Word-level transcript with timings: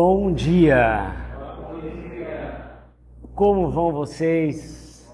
Bom 0.00 0.30
dia! 0.30 1.12
Como 3.34 3.68
vão 3.68 3.90
vocês? 3.90 5.12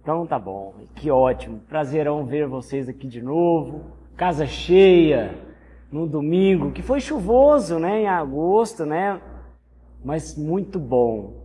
Então 0.00 0.26
tá 0.26 0.38
bom, 0.38 0.72
que 0.94 1.10
ótimo, 1.10 1.60
prazerão 1.68 2.24
ver 2.24 2.48
vocês 2.48 2.88
aqui 2.88 3.06
de 3.06 3.20
novo. 3.20 3.90
Casa 4.16 4.46
cheia, 4.46 5.38
no 5.92 6.06
domingo, 6.06 6.72
que 6.72 6.80
foi 6.80 6.98
chuvoso, 6.98 7.78
né, 7.78 8.04
em 8.04 8.08
agosto, 8.08 8.86
né? 8.86 9.20
Mas 10.02 10.34
muito 10.34 10.78
bom. 10.78 11.44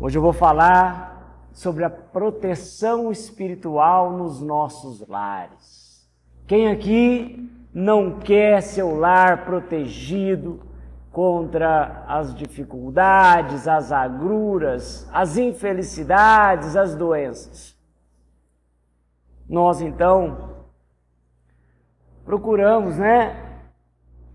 Hoje 0.00 0.18
eu 0.18 0.22
vou 0.22 0.32
falar 0.32 1.46
sobre 1.52 1.84
a 1.84 1.90
proteção 1.90 3.12
espiritual 3.12 4.10
nos 4.18 4.40
nossos 4.40 5.06
lares. 5.06 6.04
Quem 6.48 6.66
aqui 6.66 7.48
não 7.74 8.20
quer 8.20 8.60
seu 8.60 8.94
lar 8.94 9.44
protegido 9.44 10.62
contra 11.10 12.04
as 12.06 12.32
dificuldades, 12.32 13.66
as 13.66 13.90
agruras, 13.90 15.08
as 15.12 15.36
infelicidades, 15.36 16.76
as 16.76 16.94
doenças. 16.94 17.76
Nós 19.48 19.80
então 19.80 20.54
procuramos, 22.24 22.96
né, 22.96 23.60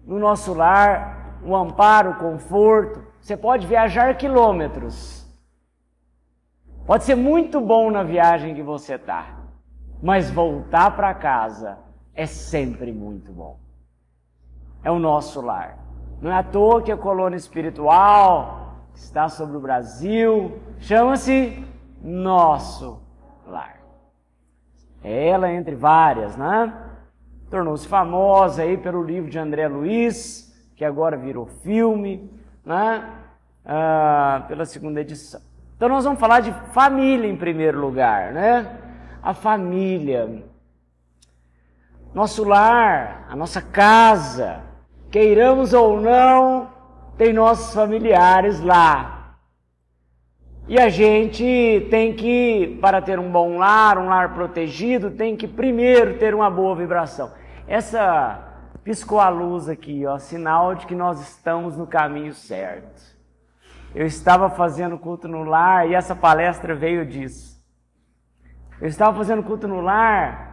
no 0.06 0.20
nosso 0.20 0.54
lar, 0.54 1.40
o 1.42 1.56
amparo, 1.56 2.12
o 2.12 2.16
conforto. 2.16 3.02
Você 3.22 3.38
pode 3.38 3.66
viajar 3.66 4.18
quilômetros. 4.18 5.26
Pode 6.86 7.06
ser 7.06 7.16
muito 7.16 7.62
bom 7.62 7.90
na 7.90 8.04
viagem 8.04 8.54
que 8.54 8.64
você 8.64 8.96
está, 8.96 9.46
mas 10.02 10.30
voltar 10.30 10.92
para 10.96 11.14
casa 11.14 11.89
é 12.14 12.26
sempre 12.26 12.92
muito 12.92 13.32
bom. 13.32 13.60
É 14.84 14.92
o 14.92 15.00
nosso 15.00 15.42
lar. 15.42 15.78
Não 16.22 16.32
é 16.32 16.36
à 16.36 16.44
toa 16.44 16.82
que 16.82 16.92
a 16.92 16.98
colônia 16.98 17.38
espiritual 17.38 18.76
está 18.94 19.30
sobre 19.30 19.58
o 19.58 19.62
Brasil 19.62 20.60
chama-se 20.80 21.66
Nosso 22.02 23.02
Lar. 23.48 23.80
É 25.04 25.30
ela 25.30 25.52
entre 25.52 25.76
várias, 25.76 26.36
né? 26.36 26.74
Tornou-se 27.50 27.88
famosa 27.88 28.64
aí 28.64 28.78
pelo 28.78 29.02
livro 29.02 29.30
de 29.30 29.40
André 29.40 29.68
Luiz, 29.68 30.54
que 30.76 30.86
agora 30.86 31.18
virou 31.18 31.46
filme, 31.46 32.30
né? 32.66 33.10
Ah, 33.66 34.46
pela 34.48 34.66
segunda 34.66 35.02
edição. 35.02 35.42
Então 35.76 35.88
nós 35.90 36.04
vamos 36.04 36.20
falar 36.20 36.42
de 36.42 36.52
família 36.74 37.28
em 37.28 37.38
primeiro 37.38 37.80
lugar, 37.80 38.34
né? 38.34 38.78
A 39.22 39.34
família 39.34 40.44
nosso 42.14 42.44
lar, 42.44 43.28
a 43.30 43.36
nossa 43.36 43.62
casa, 43.62 44.62
queiramos 45.12 45.74
ou 45.74 46.02
não, 46.02 46.70
tem 47.18 47.34
nossos 47.34 47.74
familiares 47.74 48.60
lá. 48.62 49.36
E 50.68 50.80
a 50.80 50.90
gente 50.90 51.88
tem 51.90 52.14
que, 52.14 52.78
para 52.80 53.02
ter 53.02 53.18
um 53.18 53.32
bom 53.32 53.58
lar, 53.58 53.98
um 53.98 54.08
lar 54.08 54.34
protegido, 54.34 55.12
tem 55.12 55.36
que 55.36 55.48
primeiro 55.48 56.18
ter 56.20 56.36
uma 56.36 56.50
boa 56.50 56.76
vibração. 56.76 57.32
Essa 57.68 58.40
piscou 58.84 59.20
a 59.20 59.30
luz 59.30 59.68
aqui, 59.68 60.06
ó, 60.06 60.18
sinal 60.18 60.76
de 60.76 60.86
que 60.86 60.96
nós 60.96 61.22
estamos 61.22 61.76
no 61.76 61.88
caminho 61.88 62.34
certo. 62.34 63.02
Eu 63.94 64.06
estava 64.06 64.50
fazendo 64.50 64.98
culto 64.98 65.28
no 65.28 65.44
lar 65.44 65.90
e 65.90 65.96
essa 65.96 66.16
palestra 66.16 66.76
veio 66.76 67.06
disso. 67.06 67.60
Eu 68.80 68.88
estava 68.88 69.18
fazendo 69.18 69.44
culto 69.44 69.68
no 69.68 69.82
lar 69.82 70.49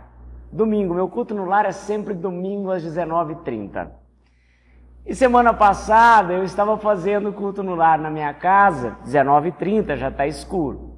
Domingo, 0.56 0.94
meu 0.94 1.06
culto 1.06 1.34
no 1.34 1.44
lar 1.44 1.66
é 1.66 1.70
sempre 1.70 2.14
domingo 2.14 2.70
às 2.70 2.82
19h30. 2.82 3.90
E 5.04 5.14
semana 5.14 5.52
passada 5.52 6.32
eu 6.32 6.42
estava 6.44 6.78
fazendo 6.78 7.30
culto 7.30 7.62
no 7.62 7.74
lar 7.74 7.98
na 7.98 8.08
minha 8.08 8.32
casa, 8.32 8.96
19h30, 9.04 9.96
já 9.96 10.08
está 10.08 10.26
escuro. 10.26 10.96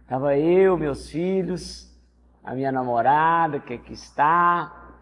Estava 0.00 0.34
eu, 0.34 0.78
meus 0.78 1.10
filhos, 1.10 1.94
a 2.42 2.54
minha 2.54 2.72
namorada 2.72 3.60
que 3.60 3.74
aqui 3.74 3.92
está. 3.92 4.94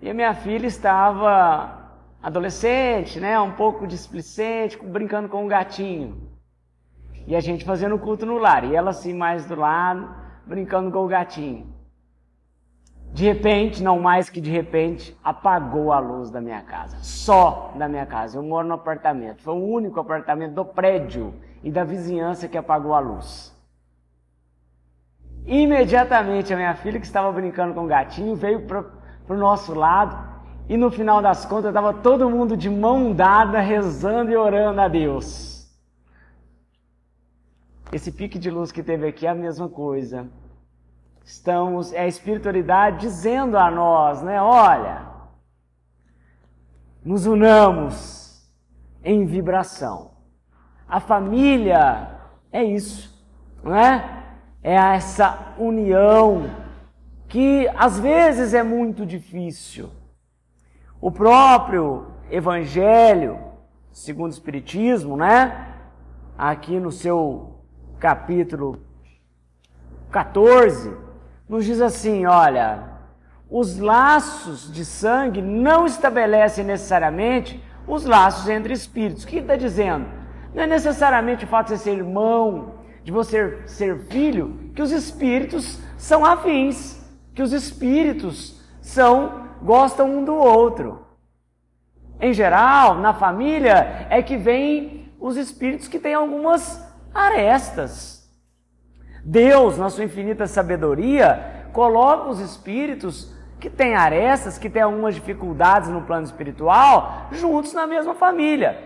E 0.00 0.08
a 0.08 0.14
minha 0.14 0.34
filha 0.34 0.68
estava 0.68 1.96
adolescente, 2.22 3.18
né, 3.18 3.40
um 3.40 3.50
pouco 3.50 3.88
displicente, 3.88 4.78
brincando 4.80 5.28
com 5.28 5.44
um 5.44 5.48
gatinho. 5.48 6.30
E 7.26 7.34
a 7.34 7.40
gente 7.40 7.64
fazendo 7.64 7.98
culto 7.98 8.24
no 8.24 8.38
lar, 8.38 8.62
e 8.62 8.76
ela 8.76 8.90
assim 8.90 9.12
mais 9.12 9.46
do 9.46 9.56
lado, 9.56 10.14
brincando 10.46 10.92
com 10.92 11.04
o 11.04 11.08
gatinho. 11.08 11.73
De 13.14 13.22
repente, 13.22 13.80
não 13.80 14.00
mais 14.00 14.28
que 14.28 14.40
de 14.40 14.50
repente, 14.50 15.16
apagou 15.22 15.92
a 15.92 16.00
luz 16.00 16.30
da 16.30 16.40
minha 16.40 16.60
casa. 16.62 16.96
Só 17.00 17.72
da 17.76 17.88
minha 17.88 18.04
casa. 18.04 18.36
Eu 18.36 18.42
moro 18.42 18.66
no 18.66 18.74
apartamento. 18.74 19.40
Foi 19.40 19.54
o 19.54 19.64
único 19.64 20.00
apartamento 20.00 20.54
do 20.54 20.64
prédio 20.64 21.32
e 21.62 21.70
da 21.70 21.84
vizinhança 21.84 22.48
que 22.48 22.58
apagou 22.58 22.92
a 22.92 22.98
luz. 22.98 23.56
Imediatamente 25.46 26.52
a 26.52 26.56
minha 26.56 26.74
filha, 26.74 26.98
que 26.98 27.06
estava 27.06 27.30
brincando 27.30 27.72
com 27.72 27.84
o 27.84 27.86
gatinho, 27.86 28.34
veio 28.34 28.66
para 28.66 28.84
o 29.28 29.34
nosso 29.34 29.74
lado 29.74 30.34
e 30.68 30.76
no 30.76 30.90
final 30.90 31.22
das 31.22 31.46
contas 31.46 31.66
estava 31.66 31.94
todo 31.94 32.28
mundo 32.28 32.56
de 32.56 32.68
mão 32.68 33.12
dada, 33.12 33.60
rezando 33.60 34.32
e 34.32 34.36
orando 34.36 34.80
a 34.80 34.88
Deus. 34.88 35.72
Esse 37.92 38.10
pique 38.10 38.40
de 38.40 38.50
luz 38.50 38.72
que 38.72 38.82
teve 38.82 39.06
aqui 39.06 39.24
é 39.24 39.30
a 39.30 39.34
mesma 39.36 39.68
coisa 39.68 40.28
estamos, 41.24 41.92
é 41.92 42.00
a 42.00 42.06
espiritualidade 42.06 43.00
dizendo 43.00 43.56
a 43.56 43.70
nós, 43.70 44.22
né? 44.22 44.40
Olha, 44.40 45.06
nos 47.02 47.26
unamos 47.26 48.46
em 49.02 49.24
vibração. 49.24 50.12
A 50.86 51.00
família 51.00 52.20
é 52.52 52.62
isso, 52.62 53.26
não 53.62 53.74
é? 53.74 54.22
É 54.62 54.74
essa 54.74 55.54
união 55.58 56.50
que 57.28 57.68
às 57.76 57.98
vezes 57.98 58.54
é 58.54 58.62
muito 58.62 59.04
difícil. 59.04 59.90
O 61.00 61.10
próprio 61.10 62.06
Evangelho, 62.30 63.38
segundo 63.90 64.30
o 64.30 64.34
Espiritismo, 64.34 65.16
né? 65.16 65.74
Aqui 66.36 66.78
no 66.80 66.90
seu 66.90 67.60
capítulo 67.98 68.80
14, 70.10 71.03
nos 71.48 71.64
diz 71.64 71.80
assim: 71.80 72.26
olha, 72.26 72.84
os 73.50 73.78
laços 73.78 74.72
de 74.72 74.84
sangue 74.84 75.42
não 75.42 75.86
estabelecem 75.86 76.64
necessariamente 76.64 77.62
os 77.86 78.04
laços 78.04 78.48
entre 78.48 78.72
espíritos. 78.72 79.24
O 79.24 79.26
que 79.26 79.38
está 79.38 79.56
dizendo? 79.56 80.06
Não 80.54 80.62
é 80.62 80.66
necessariamente 80.66 81.44
o 81.44 81.48
fato 81.48 81.68
de 81.68 81.78
você 81.78 81.84
ser 81.84 81.96
irmão, 81.96 82.74
de 83.02 83.12
você 83.12 83.58
ser 83.66 83.98
filho, 84.06 84.70
que 84.74 84.82
os 84.82 84.90
espíritos 84.90 85.78
são 85.98 86.24
afins, 86.24 87.02
que 87.34 87.42
os 87.42 87.52
espíritos 87.52 88.60
são 88.80 89.44
gostam 89.62 90.18
um 90.18 90.24
do 90.24 90.34
outro. 90.34 91.06
Em 92.20 92.32
geral, 92.32 92.96
na 92.96 93.12
família 93.12 94.06
é 94.10 94.22
que 94.22 94.36
vem 94.36 95.12
os 95.18 95.36
espíritos 95.36 95.88
que 95.88 95.98
têm 95.98 96.14
algumas 96.14 96.82
arestas. 97.12 98.23
Deus, 99.24 99.78
na 99.78 99.88
sua 99.88 100.04
infinita 100.04 100.46
sabedoria, 100.46 101.66
coloca 101.72 102.28
os 102.28 102.40
espíritos 102.40 103.32
que 103.58 103.70
têm 103.70 103.94
arestas, 103.94 104.58
que 104.58 104.68
têm 104.68 104.82
algumas 104.82 105.14
dificuldades 105.14 105.88
no 105.88 106.02
plano 106.02 106.26
espiritual, 106.26 107.28
juntos 107.32 107.72
na 107.72 107.86
mesma 107.86 108.14
família. 108.14 108.78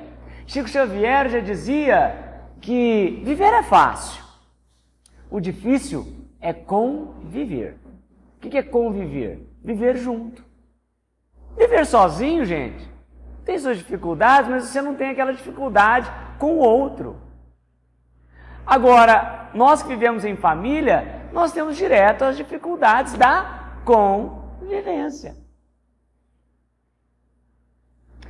Chico 0.46 0.68
Xavier 0.68 1.28
já 1.28 1.40
dizia 1.40 2.14
que 2.60 3.20
viver 3.24 3.52
é 3.52 3.62
fácil, 3.62 4.22
o 5.28 5.40
difícil 5.40 6.06
é 6.40 6.52
conviver. 6.52 7.76
O 8.36 8.40
que 8.48 8.56
é 8.56 8.62
conviver? 8.62 9.44
Viver 9.62 9.96
junto. 9.96 10.44
Viver 11.56 11.84
sozinho, 11.84 12.44
gente, 12.44 12.88
tem 13.44 13.58
suas 13.58 13.78
dificuldades, 13.78 14.48
mas 14.48 14.64
você 14.64 14.80
não 14.80 14.94
tem 14.94 15.10
aquela 15.10 15.32
dificuldade 15.32 16.08
com 16.38 16.52
o 16.52 16.58
outro. 16.58 17.16
Agora, 18.68 19.48
nós 19.54 19.82
que 19.82 19.88
vivemos 19.88 20.26
em 20.26 20.36
família, 20.36 21.30
nós 21.32 21.52
temos 21.52 21.74
direto 21.74 22.22
as 22.22 22.36
dificuldades 22.36 23.14
da 23.14 23.80
convivência. 23.82 25.34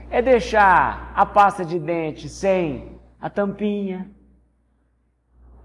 É 0.08 0.23
deixar 0.23 1.12
a 1.12 1.26
pasta 1.26 1.64
de 1.64 1.76
dente 1.81 2.29
sem 2.29 3.00
a 3.20 3.29
tampinha, 3.29 4.08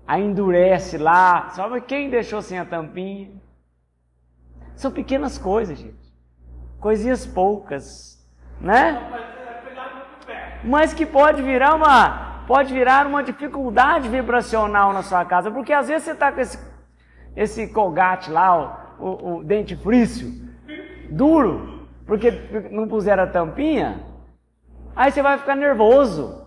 a 0.07 0.19
endurece 0.19 0.97
lá. 0.97 1.51
Sabe 1.51 1.79
quem 1.81 2.09
deixou 2.09 2.41
sem 2.41 2.57
a 2.57 2.65
tampinha? 2.65 3.39
São 4.75 4.91
pequenas 4.91 5.37
coisas, 5.37 5.77
gente. 5.77 6.11
Coisinhas 6.79 7.27
poucas, 7.27 8.27
né? 8.59 8.99
Mas 10.63 10.95
que 10.95 11.05
pode 11.05 11.43
virar 11.43 11.75
uma 11.75 12.32
pode 12.47 12.73
virar 12.73 13.07
uma 13.07 13.23
dificuldade 13.23 14.09
vibracional 14.09 14.93
na 14.93 15.03
sua 15.03 15.23
casa, 15.25 15.51
porque 15.51 15.73
às 15.73 15.87
vezes 15.87 16.03
você 16.03 16.11
está 16.11 16.31
com 16.31 16.41
esse, 16.41 16.59
esse 17.35 17.67
colgate 17.67 18.29
lá, 18.31 18.95
o, 18.99 19.05
o, 19.05 19.37
o 19.37 19.43
dente 19.43 19.75
frício, 19.75 20.31
duro, 21.09 21.87
porque 22.05 22.31
não 22.71 22.87
puseram 22.87 23.23
a 23.23 23.27
tampinha, 23.27 24.13
Aí 24.95 25.11
você 25.11 25.21
vai 25.21 25.37
ficar 25.37 25.55
nervoso. 25.55 26.43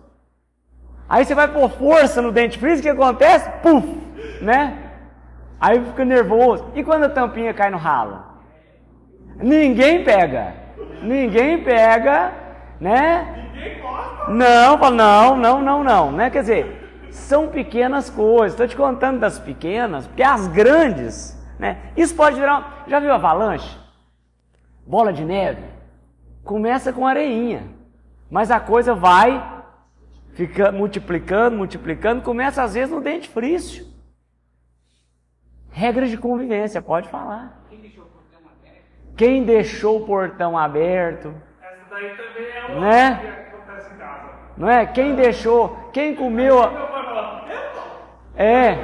Aí 1.09 1.23
você 1.23 1.35
vai 1.35 1.47
pôr 1.47 1.69
força 1.69 2.21
no 2.21 2.31
dente 2.31 2.57
frisco, 2.57 2.79
o 2.79 2.83
que 2.83 2.89
acontece? 2.89 3.49
Puf! 3.61 3.85
Né? 4.41 4.77
Aí 5.59 5.83
fica 5.83 6.05
nervoso. 6.05 6.71
E 6.75 6.83
quando 6.83 7.05
a 7.05 7.09
tampinha 7.09 7.53
cai 7.53 7.69
no 7.69 7.77
ralo? 7.77 8.23
Ninguém 9.37 10.03
pega. 10.03 10.53
Ninguém 11.01 11.63
pega, 11.63 12.33
né? 12.79 13.51
Ninguém 13.53 13.81
gosta. 13.81 14.31
Não, 14.31 14.77
fala, 14.77 14.95
não, 14.95 15.35
não, 15.37 15.61
não, 15.61 15.83
não. 15.83 16.11
Né? 16.11 16.29
Quer 16.29 16.41
dizer, 16.41 17.07
são 17.11 17.47
pequenas 17.47 18.09
coisas. 18.09 18.53
Estou 18.53 18.67
te 18.67 18.75
contando 18.75 19.19
das 19.19 19.39
pequenas, 19.39 20.07
porque 20.07 20.23
as 20.23 20.47
grandes, 20.47 21.37
né? 21.59 21.77
Isso 21.95 22.15
pode 22.15 22.39
virar. 22.39 22.83
Já 22.87 22.99
viu 22.99 23.13
avalanche? 23.13 23.77
Bola 24.85 25.11
de 25.11 25.25
neve? 25.25 25.63
Começa 26.43 26.93
com 26.93 27.05
areinha. 27.05 27.63
Mas 28.29 28.51
a 28.51 28.59
coisa 28.59 28.93
vai 28.93 29.55
fica 30.37 30.71
multiplicando, 30.71 31.57
multiplicando, 31.57 32.21
começa 32.21 32.61
às 32.61 32.75
vezes 32.75 32.93
no 32.93 33.01
dente 33.01 33.27
frício. 33.27 33.87
Regras 35.71 36.11
de 36.11 36.17
convivência, 36.17 36.79
pode 36.79 37.09
falar. 37.09 37.63
Quem 39.15 39.43
deixou 39.43 39.97
o 39.97 40.05
portão 40.05 40.55
aberto? 40.55 41.33
Daí 41.97 42.15
também 42.15 42.47
é 42.51 42.65
uma 42.65 42.79
né? 42.79 43.15
que 43.15 43.55
acontece 43.55 43.93
em 43.93 43.97
casa. 43.97 44.29
Não 44.55 44.69
é? 44.69 44.85
Quem 44.85 45.15
deixou, 45.15 45.89
quem 45.91 46.15
comeu. 46.15 46.57
É. 48.35 48.77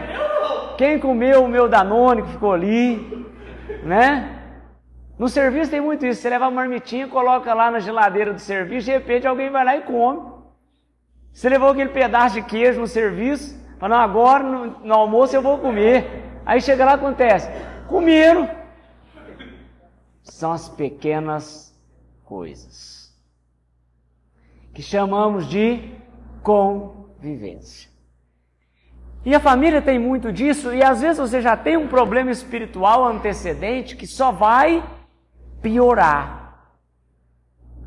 Quem 0.78 1.00
comeu 1.00 1.44
o 1.44 1.48
meu 1.48 1.70
Danone 1.70 2.24
que 2.24 2.32
ficou 2.32 2.54
ali, 2.54 3.28
né? 3.84 4.40
No 5.18 5.30
serviço 5.30 5.70
tem 5.70 5.80
muito 5.80 6.06
isso. 6.06 6.22
Você 6.22 6.30
leva 6.30 6.48
a 6.48 6.52
marmitinha, 6.52 7.08
coloca 7.08 7.54
lá 7.54 7.70
na 7.70 7.80
geladeira 7.80 8.34
do 8.34 8.40
serviço, 8.40 8.88
de 8.88 8.92
repente 8.92 9.28
alguém 9.28 9.52
vai 9.52 9.64
lá 9.64 9.78
e 9.78 9.82
come. 9.82 10.34
Você 11.32 11.50
levou 11.50 11.70
aquele 11.70 11.90
pedaço 11.90 12.36
de 12.36 12.42
queijo 12.42 12.80
no 12.80 12.88
serviço, 12.88 13.56
falou, 13.80 13.96
não, 13.96 14.04
agora 14.04 14.44
no, 14.44 14.80
no 14.80 14.94
almoço 14.94 15.36
eu 15.36 15.42
vou 15.42 15.60
comer. 15.60 16.24
Aí 16.46 16.60
chega 16.60 16.84
lá 16.84 16.94
acontece, 16.94 17.50
comeram. 17.88 18.50
São 20.24 20.52
as 20.52 20.68
pequenas 20.68 21.73
coisas 22.34 23.14
que 24.74 24.82
chamamos 24.82 25.48
de 25.48 25.92
convivência. 26.42 27.92
E 29.24 29.36
a 29.36 29.40
família 29.40 29.84
tem 29.84 30.00
muito 30.00 30.34
disso, 30.34 30.74
e 30.74 30.84
às 30.84 31.00
vezes 31.02 31.20
você 31.20 31.40
já 31.42 31.56
tem 31.56 31.78
um 31.78 31.88
problema 31.88 32.32
espiritual 32.32 33.06
antecedente 33.06 33.96
que 33.96 34.08
só 34.08 34.32
vai 34.32 34.84
piorar. 35.62 36.74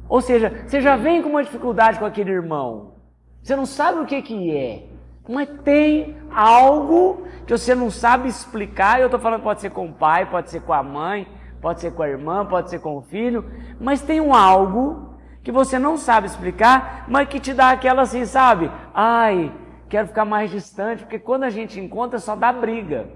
Ou 0.09 0.21
seja, 0.21 0.65
você 0.65 0.81
já 0.81 0.95
vem 0.97 1.21
com 1.23 1.31
uma 1.31 1.43
dificuldade 1.43 1.99
com 1.99 2.05
aquele 2.05 2.31
irmão, 2.31 2.95
você 3.43 3.57
não 3.57 3.67
sabe 3.67 3.99
o 3.99 4.07
que, 4.07 4.23
que 4.23 4.57
é. 4.57 4.87
Mas 5.29 5.49
tem 5.65 6.17
algo 6.31 7.27
que 7.45 7.59
você 7.59 7.75
não 7.75 7.91
sabe 7.91 8.29
explicar. 8.29 9.01
Eu 9.01 9.07
estou 9.07 9.19
falando, 9.19 9.43
pode 9.43 9.61
ser 9.61 9.71
com 9.71 9.87
o 9.87 9.93
pai, 9.93 10.31
pode 10.31 10.51
ser 10.51 10.61
com 10.63 10.73
a 10.73 10.85
mãe, 10.85 11.27
pode 11.67 11.81
ser 11.81 11.93
com 11.95 12.03
a 12.05 12.09
irmã, 12.09 12.47
pode 12.47 12.71
ser 12.71 12.79
com 12.79 12.97
o 12.97 13.03
filho. 13.03 13.45
Mas 13.81 14.01
tem 14.01 14.21
um 14.21 14.33
algo 14.33 15.17
que 15.43 15.51
você 15.51 15.81
não 15.81 15.97
sabe 15.97 16.29
explicar, 16.29 17.07
mas 17.09 17.29
que 17.29 17.41
te 17.41 17.53
dá 17.53 17.71
aquela 17.71 18.03
assim, 18.03 18.25
sabe? 18.25 18.71
Ai, 18.95 19.53
quero 19.89 20.07
ficar 20.07 20.25
mais 20.25 20.49
distante, 20.49 21.03
porque 21.03 21.19
quando 21.19 21.43
a 21.43 21.51
gente 21.51 21.81
encontra 21.81 22.21
só 22.21 22.37
dá 22.37 22.53
briga. 22.53 23.09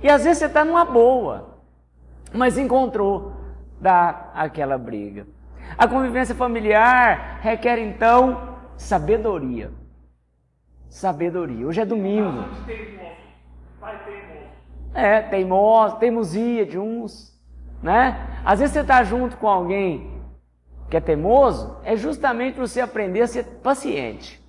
E 0.00 0.08
às 0.08 0.22
vezes 0.22 0.38
você 0.38 0.46
está 0.46 0.64
numa 0.64 0.84
boa, 0.84 1.58
mas 2.32 2.56
encontrou, 2.56 3.32
dá 3.80 4.30
aquela 4.32 4.78
briga. 4.78 5.26
A 5.76 5.88
convivência 5.88 6.36
familiar 6.36 7.40
requer 7.40 7.80
então 7.80 8.60
Sabedoria. 8.76 9.72
Sabedoria. 10.88 11.66
Hoje 11.66 11.80
é 11.80 11.84
domingo. 11.84 12.44
É, 14.96 15.20
teimoso, 15.20 15.96
teimosia 15.96 16.64
de 16.64 16.78
uns, 16.78 17.38
né? 17.82 18.40
Às 18.44 18.60
vezes 18.60 18.72
você 18.72 18.80
está 18.80 19.04
junto 19.04 19.36
com 19.36 19.46
alguém 19.48 20.16
que 20.88 20.96
é 20.96 21.00
teimoso, 21.00 21.76
é 21.84 21.96
justamente 21.96 22.54
para 22.54 22.66
você 22.66 22.80
aprender 22.80 23.20
a 23.20 23.26
ser 23.26 23.44
paciente. 23.62 24.42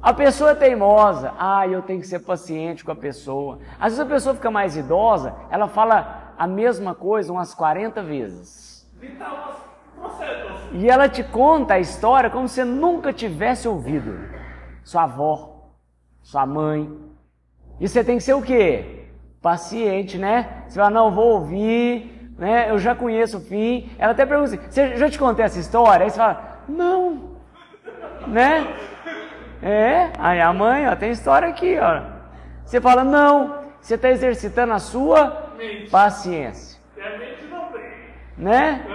A 0.00 0.12
pessoa 0.12 0.50
é 0.50 0.54
teimosa, 0.54 1.32
ah, 1.38 1.66
eu 1.66 1.80
tenho 1.82 2.00
que 2.00 2.06
ser 2.06 2.20
paciente 2.20 2.84
com 2.84 2.90
a 2.90 2.96
pessoa. 2.96 3.60
Às 3.78 3.92
vezes 3.92 4.00
a 4.00 4.06
pessoa 4.06 4.34
fica 4.34 4.50
mais 4.50 4.76
idosa, 4.76 5.34
ela 5.48 5.68
fala 5.68 6.34
a 6.36 6.46
mesma 6.46 6.94
coisa 6.94 7.32
umas 7.32 7.54
40 7.54 8.02
vezes. 8.02 8.90
E 10.72 10.88
ela 10.88 11.08
te 11.08 11.22
conta 11.22 11.74
a 11.74 11.80
história 11.80 12.30
como 12.30 12.48
se 12.48 12.56
você 12.56 12.64
nunca 12.64 13.12
tivesse 13.12 13.68
ouvido. 13.68 14.18
Sua 14.82 15.04
avó, 15.04 15.68
sua 16.22 16.46
mãe. 16.46 17.11
E 17.80 17.88
você 17.88 18.04
tem 18.04 18.16
que 18.16 18.22
ser 18.22 18.34
o 18.34 18.42
quê? 18.42 19.06
Paciente, 19.40 20.18
né? 20.18 20.64
Você 20.68 20.78
fala, 20.78 20.90
não, 20.90 21.10
vou 21.10 21.32
ouvir, 21.32 22.30
né? 22.38 22.70
Eu 22.70 22.78
já 22.78 22.94
conheço 22.94 23.38
o 23.38 23.40
fim. 23.40 23.90
Ela 23.98 24.12
até 24.12 24.24
pergunta 24.24 24.54
assim, 24.54 24.70
você 24.70 24.96
já 24.96 25.10
te 25.10 25.18
contei 25.18 25.44
essa 25.44 25.58
história? 25.58 26.04
Aí 26.04 26.10
você 26.10 26.16
fala, 26.16 26.62
não. 26.68 27.32
Né? 28.26 28.66
É, 29.62 30.10
aí 30.18 30.40
a 30.40 30.52
mãe, 30.52 30.88
ó, 30.88 30.96
tem 30.96 31.10
história 31.10 31.48
aqui, 31.48 31.78
ó. 31.78 32.02
Você 32.64 32.80
fala, 32.80 33.04
não. 33.04 33.62
Você 33.80 33.94
está 33.94 34.10
exercitando 34.10 34.72
a 34.72 34.78
sua 34.78 35.52
paciência. 35.90 36.80
Né? 38.36 38.86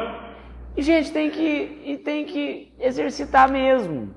E, 0.75 0.81
gente, 0.81 1.11
tem 1.11 1.29
que, 1.29 1.81
e 1.85 1.97
tem 1.97 2.25
que 2.25 2.73
exercitar 2.79 3.49
mesmo. 3.51 4.15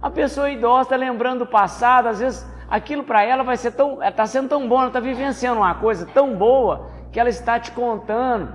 A 0.00 0.10
pessoa 0.10 0.50
idosa 0.50 0.82
está 0.82 0.96
lembrando 0.96 1.40
do 1.40 1.46
passado, 1.46 2.08
às 2.08 2.20
vezes 2.20 2.46
aquilo 2.68 3.04
para 3.04 3.22
ela 3.22 3.42
vai 3.42 3.56
ser 3.56 3.72
tão. 3.72 4.02
está 4.02 4.26
sendo 4.26 4.48
tão 4.48 4.68
bom, 4.68 4.78
ela 4.78 4.88
está 4.88 5.00
vivenciando 5.00 5.60
uma 5.60 5.74
coisa 5.74 6.06
tão 6.06 6.36
boa 6.36 6.90
que 7.10 7.18
ela 7.18 7.28
está 7.28 7.58
te 7.58 7.72
contando 7.72 8.52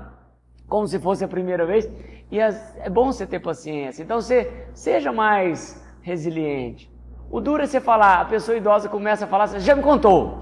como 0.67 0.87
se 0.87 0.99
fosse 0.99 1.23
a 1.23 1.27
primeira 1.27 1.65
vez. 1.65 1.89
E 2.31 2.41
as, 2.41 2.75
é 2.77 2.89
bom 2.89 3.11
você 3.11 3.25
ter 3.25 3.39
paciência. 3.39 4.03
Então 4.03 4.21
você 4.21 4.67
seja 4.73 5.11
mais 5.11 5.83
resiliente. 6.01 6.91
O 7.29 7.41
duro 7.41 7.63
é 7.63 7.65
você 7.65 7.81
falar, 7.81 8.21
a 8.21 8.25
pessoa 8.25 8.57
idosa 8.57 8.87
começa 8.87 9.25
a 9.25 9.27
falar, 9.27 9.47
você 9.47 9.59
já 9.59 9.75
me 9.75 9.81
contou. 9.81 10.39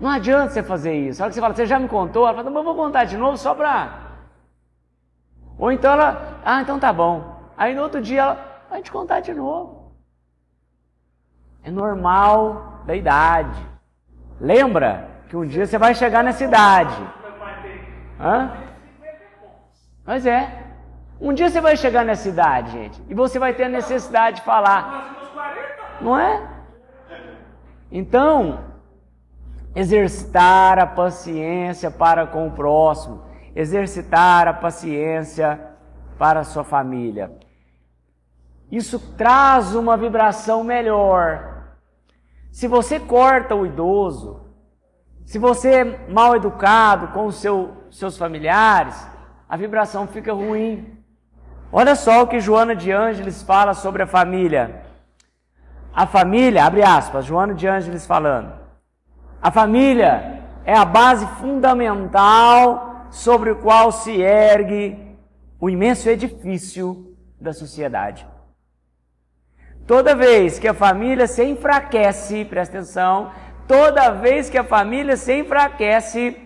Não 0.00 0.10
adianta 0.10 0.50
você 0.50 0.62
fazer 0.62 0.94
isso. 0.94 1.22
A 1.22 1.24
hora 1.24 1.30
que 1.30 1.34
você 1.34 1.40
fala, 1.40 1.54
você 1.54 1.66
já 1.66 1.78
me 1.78 1.88
contou, 1.88 2.26
ela 2.26 2.36
fala, 2.36 2.50
mas 2.50 2.64
vou 2.64 2.74
contar 2.74 3.04
de 3.04 3.16
novo 3.16 3.36
só 3.36 3.54
para 3.54 4.06
ou 5.58 5.72
então 5.72 5.92
ela, 5.92 6.40
ah, 6.44 6.60
então 6.60 6.78
tá 6.78 6.92
bom. 6.92 7.34
Aí 7.56 7.74
no 7.74 7.82
outro 7.82 8.00
dia 8.00 8.22
ela 8.22 8.62
vai 8.68 8.82
te 8.82 8.92
contar 8.92 9.20
de 9.20 9.32
novo. 9.32 9.75
É 11.66 11.70
normal 11.70 12.82
da 12.86 12.94
idade. 12.94 13.60
Lembra 14.40 15.08
que 15.28 15.36
um 15.36 15.44
dia 15.44 15.66
você 15.66 15.76
vai 15.76 15.94
chegar 15.94 16.22
nessa 16.22 16.44
idade. 16.44 16.96
Hã? 18.20 18.52
Mas 20.04 20.24
é. 20.24 20.62
Um 21.20 21.32
dia 21.32 21.50
você 21.50 21.60
vai 21.60 21.76
chegar 21.76 22.04
nessa 22.04 22.28
idade, 22.28 22.70
gente, 22.70 23.02
e 23.08 23.14
você 23.14 23.38
vai 23.38 23.52
ter 23.52 23.64
a 23.64 23.68
necessidade 23.68 24.36
de 24.36 24.42
falar. 24.42 25.98
Não 26.00 26.16
é? 26.16 26.46
Então, 27.90 28.60
exercitar 29.74 30.78
a 30.78 30.86
paciência 30.86 31.90
para 31.90 32.26
com 32.26 32.46
o 32.46 32.52
próximo 32.52 33.26
exercitar 33.56 34.46
a 34.46 34.52
paciência 34.52 35.58
para 36.18 36.40
a 36.40 36.44
sua 36.44 36.62
família. 36.62 37.32
Isso 38.70 38.98
traz 39.16 39.74
uma 39.74 39.96
vibração 39.96 40.62
melhor. 40.62 41.55
Se 42.56 42.66
você 42.66 42.98
corta 42.98 43.54
o 43.54 43.66
idoso, 43.66 44.46
se 45.26 45.38
você 45.38 45.74
é 45.74 46.10
mal 46.10 46.34
educado 46.34 47.08
com 47.08 47.26
os 47.26 47.34
seu, 47.34 47.76
seus 47.90 48.16
familiares, 48.16 49.06
a 49.46 49.58
vibração 49.58 50.06
fica 50.06 50.32
ruim. 50.32 50.98
Olha 51.70 51.94
só 51.94 52.22
o 52.22 52.26
que 52.26 52.40
Joana 52.40 52.74
de 52.74 52.90
Ângeles 52.90 53.42
fala 53.42 53.74
sobre 53.74 54.04
a 54.04 54.06
família. 54.06 54.86
A 55.94 56.06
família, 56.06 56.64
abre 56.64 56.82
aspas, 56.82 57.26
Joana 57.26 57.52
de 57.52 57.68
Ângeles 57.68 58.06
falando. 58.06 58.54
A 59.42 59.50
família 59.50 60.42
é 60.64 60.74
a 60.74 60.86
base 60.86 61.26
fundamental 61.38 63.06
sobre 63.10 63.50
o 63.50 63.56
qual 63.56 63.92
se 63.92 64.18
ergue 64.18 65.14
o 65.60 65.68
imenso 65.68 66.08
edifício 66.08 67.14
da 67.38 67.52
sociedade. 67.52 68.26
Toda 69.86 70.16
vez 70.16 70.58
que 70.58 70.66
a 70.66 70.74
família 70.74 71.28
se 71.28 71.44
enfraquece, 71.44 72.44
presta 72.44 72.78
atenção, 72.78 73.30
toda 73.68 74.10
vez 74.10 74.50
que 74.50 74.58
a 74.58 74.64
família 74.64 75.16
se 75.16 75.38
enfraquece, 75.38 76.36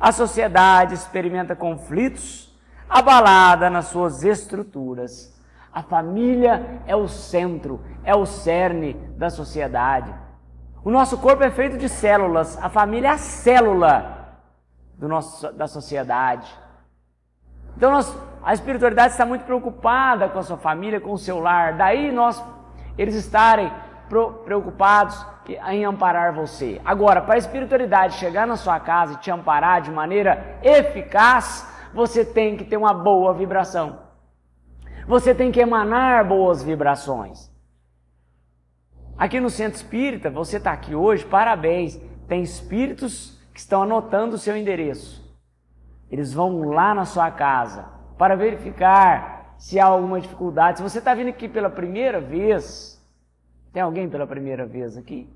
a 0.00 0.10
sociedade 0.12 0.94
experimenta 0.94 1.54
conflitos, 1.54 2.58
abalada 2.88 3.68
nas 3.68 3.86
suas 3.86 4.24
estruturas. 4.24 5.34
A 5.70 5.82
família 5.82 6.80
é 6.86 6.96
o 6.96 7.06
centro, 7.06 7.84
é 8.02 8.14
o 8.14 8.24
cerne 8.24 8.94
da 9.16 9.28
sociedade. 9.28 10.14
O 10.82 10.90
nosso 10.90 11.18
corpo 11.18 11.44
é 11.44 11.50
feito 11.50 11.76
de 11.76 11.90
células, 11.90 12.56
a 12.62 12.70
família 12.70 13.08
é 13.08 13.12
a 13.12 13.18
célula 13.18 14.38
do 14.94 15.06
nosso, 15.06 15.52
da 15.52 15.66
sociedade. 15.66 16.50
Então 17.76 17.90
nós, 17.90 18.16
a 18.42 18.54
espiritualidade 18.54 19.12
está 19.12 19.26
muito 19.26 19.44
preocupada 19.44 20.30
com 20.30 20.38
a 20.38 20.42
sua 20.42 20.56
família, 20.56 20.98
com 20.98 21.12
o 21.12 21.18
seu 21.18 21.40
lar. 21.40 21.74
Daí 21.74 22.10
nós, 22.10 22.42
eles 22.96 23.14
estarem 23.14 23.72
preocupados 24.44 25.24
em 25.68 25.84
amparar 25.84 26.32
você. 26.32 26.80
Agora, 26.84 27.20
para 27.20 27.34
a 27.34 27.38
espiritualidade 27.38 28.14
chegar 28.14 28.46
na 28.46 28.56
sua 28.56 28.78
casa 28.80 29.14
e 29.14 29.18
te 29.18 29.30
amparar 29.30 29.80
de 29.80 29.90
maneira 29.90 30.58
eficaz, 30.62 31.68
você 31.92 32.24
tem 32.24 32.56
que 32.56 32.64
ter 32.64 32.76
uma 32.76 32.94
boa 32.94 33.32
vibração. 33.34 34.00
Você 35.06 35.34
tem 35.34 35.52
que 35.52 35.60
emanar 35.60 36.24
boas 36.24 36.62
vibrações. 36.62 37.50
Aqui 39.16 39.40
no 39.40 39.48
Centro 39.48 39.76
Espírita, 39.76 40.30
você 40.30 40.56
está 40.56 40.72
aqui 40.72 40.94
hoje, 40.94 41.24
parabéns. 41.24 42.00
Tem 42.28 42.42
espíritos 42.42 43.40
que 43.54 43.60
estão 43.60 43.82
anotando 43.82 44.34
o 44.34 44.38
seu 44.38 44.56
endereço. 44.56 45.24
Eles 46.10 46.32
vão 46.32 46.68
lá 46.68 46.94
na 46.94 47.04
sua 47.04 47.30
casa 47.30 47.88
para 48.18 48.36
verificar 48.36 49.35
se 49.58 49.78
há 49.80 49.86
alguma 49.86 50.20
dificuldade. 50.20 50.78
Se 50.78 50.82
você 50.82 50.98
está 50.98 51.14
vindo 51.14 51.28
aqui 51.28 51.48
pela 51.48 51.70
primeira 51.70 52.20
vez, 52.20 53.02
tem 53.72 53.82
alguém 53.82 54.08
pela 54.08 54.26
primeira 54.26 54.64
vez 54.64 54.96
aqui? 54.96 55.28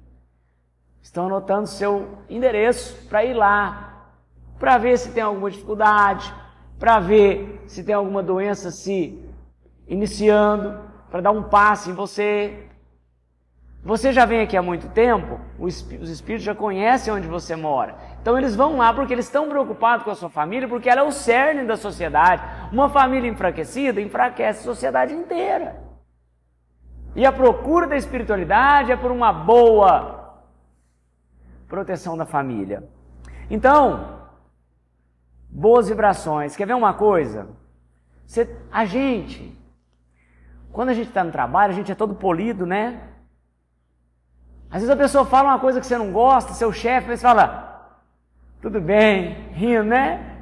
Estão 1.03 1.27
anotando 1.27 1.67
seu 1.67 2.19
endereço 2.29 3.07
para 3.09 3.25
ir 3.25 3.35
lá, 3.35 4.13
para 4.59 4.79
ver 4.79 4.99
se 4.99 5.13
tem 5.13 5.23
alguma 5.23 5.51
dificuldade, 5.51 6.33
para 6.79 7.01
ver 7.01 7.63
se 7.67 7.83
tem 7.83 7.95
alguma 7.95 8.23
doença 8.23 8.71
se 8.71 9.23
iniciando, 9.87 10.79
para 11.11 11.21
dar 11.21 11.31
um 11.31 11.43
passe 11.43 11.91
em 11.91 11.95
você. 11.95 12.70
Você 13.83 14.13
já 14.13 14.27
vem 14.27 14.43
aqui 14.43 14.57
há 14.57 14.63
muito 14.63 14.91
tempo, 14.91 15.41
os 15.59 15.83
espíritos 16.11 16.45
já 16.45 16.55
conhecem 16.55 17.13
onde 17.13 17.27
você 17.27 17.57
mora. 17.57 17.97
Então 18.21 18.37
eles 18.37 18.55
vão 18.55 18.77
lá 18.77 18.93
porque 18.93 19.15
eles 19.15 19.25
estão 19.25 19.49
preocupados 19.49 20.05
com 20.05 20.11
a 20.11 20.15
sua 20.15 20.29
família, 20.29 20.69
porque 20.69 20.89
ela 20.89 21.01
é 21.01 21.05
o 21.05 21.11
cerne 21.11 21.65
da 21.65 21.79
sociedade. 21.79 22.43
Uma 22.71 22.91
família 22.91 23.29
enfraquecida 23.29 24.01
enfraquece 24.01 24.61
a 24.61 24.65
sociedade 24.65 25.15
inteira. 25.15 25.83
E 27.17 27.25
a 27.25 27.33
procura 27.33 27.87
da 27.87 27.97
espiritualidade 27.97 28.93
é 28.93 28.97
por 28.97 29.11
uma 29.11 29.33
boa 29.33 30.45
proteção 31.67 32.19
da 32.19 32.27
família. 32.27 32.87
Então, 33.49 34.21
boas 35.49 35.89
vibrações. 35.89 36.55
Quer 36.55 36.67
ver 36.67 36.75
uma 36.75 36.93
coisa? 36.93 37.49
Você, 38.27 38.55
a 38.71 38.85
gente, 38.85 39.59
quando 40.71 40.91
a 40.91 40.95
gente 40.95 41.09
está 41.09 41.25
no 41.25 41.33
trabalho, 41.33 41.73
a 41.73 41.77
gente 41.77 41.91
é 41.91 41.95
todo 41.95 42.15
polido, 42.15 42.67
né? 42.67 43.10
Às 44.71 44.83
vezes 44.83 44.91
a 44.91 44.97
pessoa 44.97 45.25
fala 45.27 45.49
uma 45.49 45.59
coisa 45.59 45.81
que 45.81 45.87
você 45.87 45.99
não 45.99 46.13
gosta, 46.13 46.53
seu 46.53 46.73
chefe, 46.73 47.09
você 47.09 47.23
fala, 47.23 47.99
tudo 48.63 48.81
bem, 48.81 49.49
rindo, 49.53 49.83
né? 49.83 50.37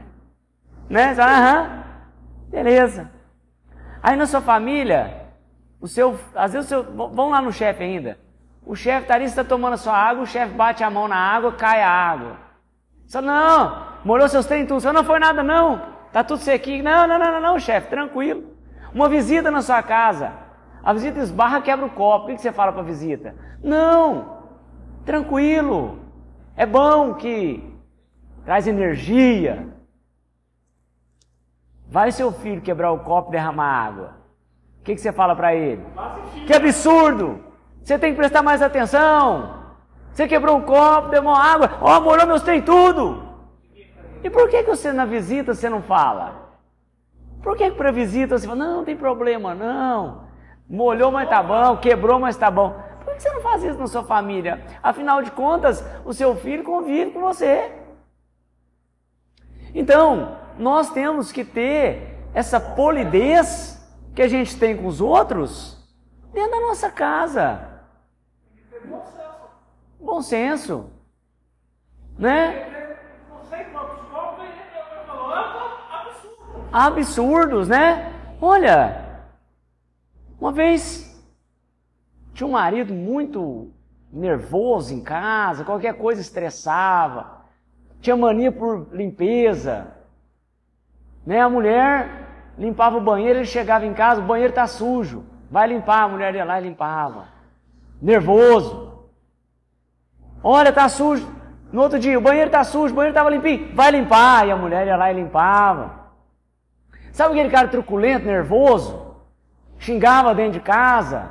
Né? 0.89 1.09
Você 1.09 1.21
fala, 1.23 1.33
aham, 1.33 1.85
beleza. 2.49 3.11
Aí 4.03 4.17
na 4.17 4.27
sua 4.27 4.43
família, 4.43 5.29
o 5.81 5.89
seu, 5.89 6.19
às 6.35 6.53
vezes 6.53 6.67
o 6.67 6.69
seu, 6.69 7.11
vão 7.11 7.31
lá 7.31 7.41
no 7.41 7.53
chefe 7.53 7.83
ainda. 7.83 8.19
O 8.67 8.77
chefe 8.77 9.03
está 9.03 9.15
ali, 9.15 9.25
está 9.25 9.43
tomando 9.43 9.75
a 9.75 9.79
sua 9.79 9.97
água, 9.97 10.25
o 10.25 10.27
chefe 10.27 10.53
bate 10.53 10.85
a 10.85 10.91
mão 10.91 11.09
na 11.09 11.17
água, 11.17 11.53
cai 11.53 11.81
a 11.81 11.91
água. 11.91 12.37
Você 13.07 13.19
fala, 13.19 13.27
não, 13.27 13.87
molhou 14.05 14.29
seus 14.29 14.45
trem 14.45 14.67
tudo. 14.67 14.81
Você 14.81 14.93
não 14.93 15.05
foi 15.05 15.19
nada 15.19 15.43
não, 15.43 15.81
tá 16.13 16.23
tudo 16.23 16.41
sequinho. 16.41 16.85
Não, 16.85 17.07
não, 17.07 17.19
não, 17.19 17.33
não, 17.33 17.41
não 17.41 17.59
chefe, 17.59 17.89
tranquilo. 17.89 18.45
Uma 18.93 19.09
visita 19.09 19.51
na 19.51 19.63
sua 19.63 19.83
casa. 19.83 20.33
A 20.83 20.93
visita 20.93 21.21
esbarra, 21.21 21.61
quebra 21.61 21.87
o 21.87 21.91
copo. 21.91 22.27
O 22.27 22.29
que 22.29 22.39
você 22.41 22.53
fala 22.53 22.73
para 22.73 22.83
a 22.83 22.85
visita? 22.85 23.35
Não, 23.63 24.39
tranquilo. 25.05 25.99
É 26.57 26.65
bom 26.67 27.15
que 27.15 27.63
traz 28.45 28.67
energia. 28.67 29.69
Vai 31.89 32.13
seu 32.13 32.33
filho 32.33 32.61
quebrar 32.61 32.93
o 32.93 33.01
copo 33.01 33.31
e 33.31 33.33
derramar 33.33 33.87
água. 33.87 34.19
O 34.81 34.83
que, 34.85 34.97
você 34.97 35.13
fala 35.13 35.37
para 35.37 35.55
ele? 35.55 35.85
Que 36.47 36.55
absurdo! 36.55 37.45
Você 37.83 37.99
tem 37.99 38.13
que 38.13 38.17
prestar 38.17 38.43
mais 38.43 38.63
atenção. 38.63 39.59
Você 40.13 40.27
quebrou 40.27 40.57
um 40.57 40.63
copo, 40.63 41.19
uma 41.19 41.39
água, 41.39 41.79
ó, 41.81 41.97
oh, 41.97 42.01
molhou 42.01 42.27
meus 42.27 42.43
trem 42.43 42.61
tudo. 42.61 43.23
E 44.23 44.29
por 44.29 44.49
que, 44.49 44.63
que 44.63 44.71
você 44.71 44.93
na 44.93 45.05
visita 45.05 45.55
você 45.55 45.69
não 45.69 45.81
fala? 45.81 46.51
Por 47.43 47.57
que, 47.57 47.71
que 47.71 47.77
para 47.77 47.91
visita 47.93 48.37
você 48.37 48.47
fala, 48.47 48.59
não, 48.59 48.77
não 48.79 48.85
tem 48.85 48.97
problema, 48.97 49.55
não. 49.55 50.28
Molhou, 50.69 51.11
mas 51.11 51.29
tá 51.29 51.43
bom. 51.43 51.77
Quebrou, 51.79 52.21
mas 52.21 52.37
tá 52.37 52.51
bom. 52.51 52.71
Por 53.05 53.15
que 53.15 53.21
você 53.21 53.33
não 53.33 53.41
faz 53.41 53.63
isso 53.63 53.79
na 53.79 53.87
sua 53.87 54.05
família? 54.05 54.63
Afinal 54.83 55.23
de 55.23 55.31
contas, 55.31 55.83
o 56.05 56.13
seu 56.13 56.37
filho 56.37 56.63
convive 56.63 57.13
com 57.13 57.21
você. 57.21 57.73
Então, 59.75 60.37
nós 60.59 60.91
temos 60.91 61.33
que 61.33 61.45
ter 61.45 62.19
essa 62.35 62.61
polidez 62.61 63.79
que 64.15 64.23
a 64.23 64.29
gente 64.29 64.59
tem 64.59 64.77
com 64.77 64.87
os 64.87 65.01
outros 65.01 65.79
dentro 66.33 66.51
da 66.51 66.61
nossa 66.61 66.91
casa. 66.91 67.61
Bom 68.85 69.03
senso. 69.07 69.25
Bom 70.01 70.23
senso. 70.23 70.91
Né? 72.19 72.75
Absurdos, 76.71 77.69
né? 77.69 78.13
Olha, 78.41 79.08
uma 80.41 80.53
vez 80.53 81.09
tinha 82.33 82.47
um 82.47 82.53
marido 82.53 82.95
muito 82.95 83.73
nervoso 84.13 84.95
em 84.95 85.03
casa, 85.03 85.65
qualquer 85.65 85.95
coisa 85.95 86.21
estressava, 86.21 87.43
tinha 88.01 88.17
mania 88.17 88.53
por 88.53 88.89
limpeza. 88.93 89.89
Né? 91.27 91.41
A 91.41 91.49
mulher 91.49 92.29
limpava 92.57 92.97
o 92.97 93.01
banheiro, 93.01 93.41
ele 93.41 93.47
chegava 93.47 93.85
em 93.85 93.93
casa, 93.93 94.21
o 94.21 94.25
banheiro 94.25 94.51
está 94.51 94.67
sujo. 94.67 95.25
Vai 95.51 95.67
limpar, 95.67 96.05
a 96.05 96.09
mulher 96.09 96.35
ia 96.35 96.45
lá 96.45 96.61
e 96.61 96.65
limpava. 96.65 97.29
Nervoso. 98.01 99.09
Olha, 100.43 100.69
está 100.69 100.89
sujo. 100.89 101.27
No 101.73 101.83
outro 101.83 101.99
dia, 101.99 102.19
o 102.19 102.23
banheiro 102.23 102.49
está 102.49 102.63
sujo, 102.65 102.93
o 102.93 102.97
banheiro 102.97 103.13
estava 103.13 103.31
limpinho. 103.31 103.75
Vai 103.75 103.91
limpar. 103.91 104.47
E 104.47 104.51
a 104.51 104.57
mulher 104.57 104.87
ia 104.87 104.97
lá 104.97 105.11
e 105.11 105.15
limpava. 105.15 106.13
Sabe 107.13 107.33
aquele 107.33 107.51
cara 107.51 107.69
truculento, 107.69 108.27
nervoso? 108.27 109.08
Xingava 109.79 110.35
dentro 110.35 110.53
de 110.53 110.61
casa. 110.61 111.31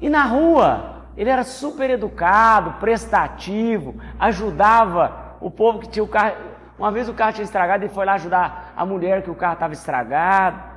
E 0.00 0.08
na 0.08 0.24
rua, 0.24 1.06
ele 1.16 1.30
era 1.30 1.44
super 1.44 1.90
educado, 1.90 2.74
prestativo, 2.80 3.94
ajudava 4.18 5.36
o 5.40 5.50
povo 5.50 5.78
que 5.78 5.88
tinha 5.88 6.02
o 6.02 6.08
carro. 6.08 6.36
Uma 6.78 6.90
vez 6.90 7.08
o 7.08 7.14
carro 7.14 7.32
tinha 7.32 7.44
estragado, 7.44 7.84
ele 7.84 7.92
foi 7.92 8.04
lá 8.04 8.14
ajudar 8.14 8.72
a 8.76 8.84
mulher 8.84 9.22
que 9.22 9.30
o 9.30 9.34
carro 9.34 9.54
estava 9.54 9.72
estragado. 9.72 10.74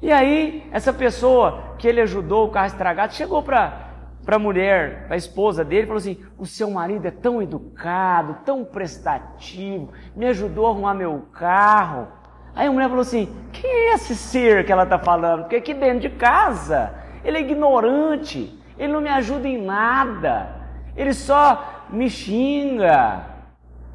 E 0.00 0.10
aí, 0.12 0.68
essa 0.72 0.92
pessoa 0.92 1.74
que 1.78 1.86
ele 1.86 2.00
ajudou 2.00 2.46
o 2.46 2.50
carro 2.50 2.66
estragado 2.66 3.14
chegou 3.14 3.42
para 3.42 3.84
para 4.24 4.36
a 4.36 4.38
mulher, 4.38 5.04
para 5.06 5.14
a 5.14 5.18
esposa 5.18 5.64
dele, 5.64 5.86
falou 5.86 5.98
assim: 5.98 6.24
O 6.38 6.46
seu 6.46 6.70
marido 6.70 7.06
é 7.06 7.10
tão 7.10 7.42
educado, 7.42 8.38
tão 8.44 8.64
prestativo, 8.64 9.92
me 10.16 10.26
ajudou 10.26 10.66
a 10.66 10.70
arrumar 10.70 10.94
meu 10.94 11.28
carro. 11.32 12.08
Aí 12.54 12.68
a 12.68 12.72
mulher 12.72 12.88
falou 12.88 13.02
assim: 13.02 13.34
quem 13.52 13.70
é 13.70 13.94
esse 13.94 14.14
ser 14.14 14.64
que 14.64 14.72
ela 14.72 14.84
está 14.84 14.98
falando? 14.98 15.42
Porque 15.42 15.56
aqui 15.56 15.74
dentro 15.74 16.00
de 16.00 16.10
casa 16.10 16.94
ele 17.24 17.38
é 17.38 17.40
ignorante, 17.40 18.58
ele 18.78 18.92
não 18.92 19.00
me 19.00 19.08
ajuda 19.08 19.48
em 19.48 19.60
nada, 19.60 20.54
ele 20.96 21.12
só 21.12 21.86
me 21.88 22.08
xinga. 22.08 23.26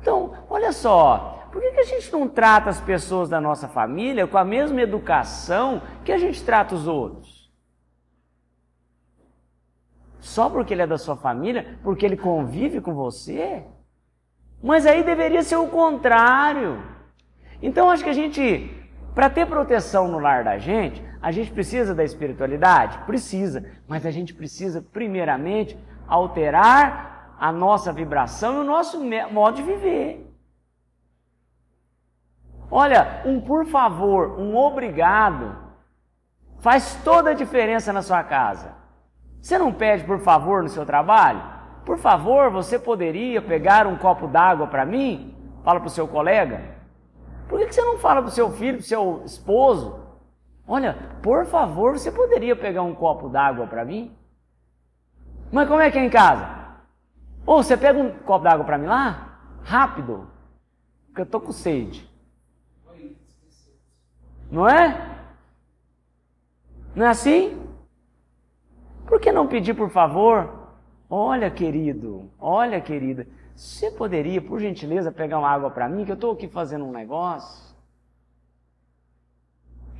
Então, 0.01 0.33
olha 0.49 0.71
só, 0.71 1.47
por 1.51 1.61
que, 1.61 1.71
que 1.71 1.79
a 1.79 1.85
gente 1.85 2.11
não 2.11 2.27
trata 2.27 2.69
as 2.69 2.79
pessoas 2.79 3.29
da 3.29 3.39
nossa 3.39 3.67
família 3.67 4.27
com 4.27 4.37
a 4.37 4.45
mesma 4.45 4.81
educação 4.81 5.81
que 6.03 6.11
a 6.11 6.17
gente 6.17 6.43
trata 6.43 6.75
os 6.75 6.87
outros? 6.87 7.39
Só 10.19 10.49
porque 10.49 10.73
ele 10.73 10.81
é 10.81 10.87
da 10.87 10.97
sua 10.97 11.15
família, 11.15 11.79
porque 11.83 12.05
ele 12.05 12.17
convive 12.17 12.81
com 12.81 12.93
você? 12.93 13.63
Mas 14.61 14.85
aí 14.85 15.03
deveria 15.03 15.41
ser 15.41 15.55
o 15.55 15.67
contrário. 15.67 16.81
Então 17.61 17.89
acho 17.89 18.03
que 18.03 18.09
a 18.09 18.13
gente, 18.13 18.71
para 19.13 19.29
ter 19.29 19.45
proteção 19.45 20.07
no 20.07 20.19
lar 20.19 20.43
da 20.43 20.57
gente, 20.57 21.03
a 21.21 21.31
gente 21.31 21.51
precisa 21.51 21.93
da 21.93 22.03
espiritualidade? 22.03 22.99
Precisa, 22.99 23.65
mas 23.87 24.05
a 24.05 24.11
gente 24.11 24.33
precisa, 24.33 24.81
primeiramente, 24.81 25.77
alterar 26.07 27.35
a 27.39 27.51
nossa 27.51 27.91
vibração 27.91 28.57
e 28.57 28.59
o 28.59 28.63
nosso 28.63 28.99
modo 29.31 29.57
de 29.57 29.63
viver. 29.63 30.25
Olha, 32.71 33.21
um 33.25 33.41
por 33.41 33.65
favor, 33.65 34.39
um 34.39 34.55
obrigado, 34.55 35.57
faz 36.59 36.95
toda 37.03 37.31
a 37.31 37.33
diferença 37.33 37.91
na 37.91 38.01
sua 38.01 38.23
casa. 38.23 38.75
Você 39.41 39.57
não 39.57 39.73
pede 39.73 40.03
por 40.03 40.19
favor 40.19 40.61
no 40.61 40.69
seu 40.69 40.85
trabalho? 40.85 41.41
Por 41.85 41.97
favor, 41.97 42.51
você 42.51 42.77
poderia 42.77 43.41
pegar 43.41 43.87
um 43.87 43.95
copo 43.95 44.27
d'água 44.27 44.67
para 44.67 44.85
mim? 44.85 45.35
Fala 45.63 45.79
para 45.79 45.87
o 45.87 45.91
seu 45.91 46.07
colega. 46.07 46.78
Por 47.49 47.59
que 47.59 47.73
você 47.73 47.81
não 47.81 47.97
fala 47.97 48.21
para 48.21 48.29
o 48.29 48.31
seu 48.31 48.51
filho, 48.51 48.77
para 48.77 48.83
o 48.83 48.87
seu 48.87 49.23
esposo? 49.25 49.99
Olha, 50.67 50.93
por 51.23 51.47
favor, 51.47 51.97
você 51.97 52.11
poderia 52.11 52.55
pegar 52.55 52.83
um 52.83 52.93
copo 52.93 53.27
d'água 53.27 53.65
para 53.65 53.83
mim? 53.83 54.15
Mas 55.51 55.67
como 55.67 55.81
é 55.81 55.89
que 55.89 55.97
é 55.97 56.05
em 56.05 56.11
casa? 56.11 56.47
Ou 57.47 57.63
você 57.63 57.75
pega 57.75 57.97
um 57.99 58.11
copo 58.19 58.43
d'água 58.43 58.63
para 58.63 58.77
mim 58.77 58.85
lá? 58.85 59.39
Rápido. 59.63 60.29
Porque 61.07 61.21
eu 61.21 61.25
tô 61.25 61.41
com 61.41 61.51
sede. 61.51 62.07
Não 64.51 64.69
é? 64.69 65.17
Não 66.95 67.07
é 67.07 67.09
assim? 67.09 67.59
Por 69.07 69.19
que 69.19 69.31
não 69.31 69.47
pedir, 69.47 69.73
por 69.73 69.89
favor? 69.89 70.69
Olha, 71.09 71.49
querido, 71.49 72.29
olha, 72.39 72.79
querida, 72.79 73.25
você 73.59 73.91
poderia, 73.91 74.41
por 74.41 74.57
gentileza, 74.57 75.11
pegar 75.11 75.37
uma 75.37 75.49
água 75.49 75.69
para 75.69 75.89
mim, 75.89 76.05
que 76.05 76.11
eu 76.11 76.15
estou 76.15 76.31
aqui 76.31 76.47
fazendo 76.47 76.85
um 76.85 76.93
negócio? 76.93 77.75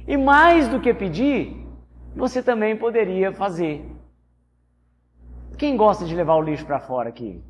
E 0.08 0.16
mais 0.16 0.70
do 0.70 0.80
que 0.80 0.94
pedir, 0.94 1.68
você 2.16 2.42
também 2.42 2.78
poderia 2.78 3.34
fazer. 3.34 3.86
Quem 5.58 5.76
gosta 5.76 6.06
de 6.06 6.16
levar 6.16 6.36
o 6.36 6.42
lixo 6.42 6.66
para 6.66 6.80
fora 6.80 7.10
aqui? 7.10 7.44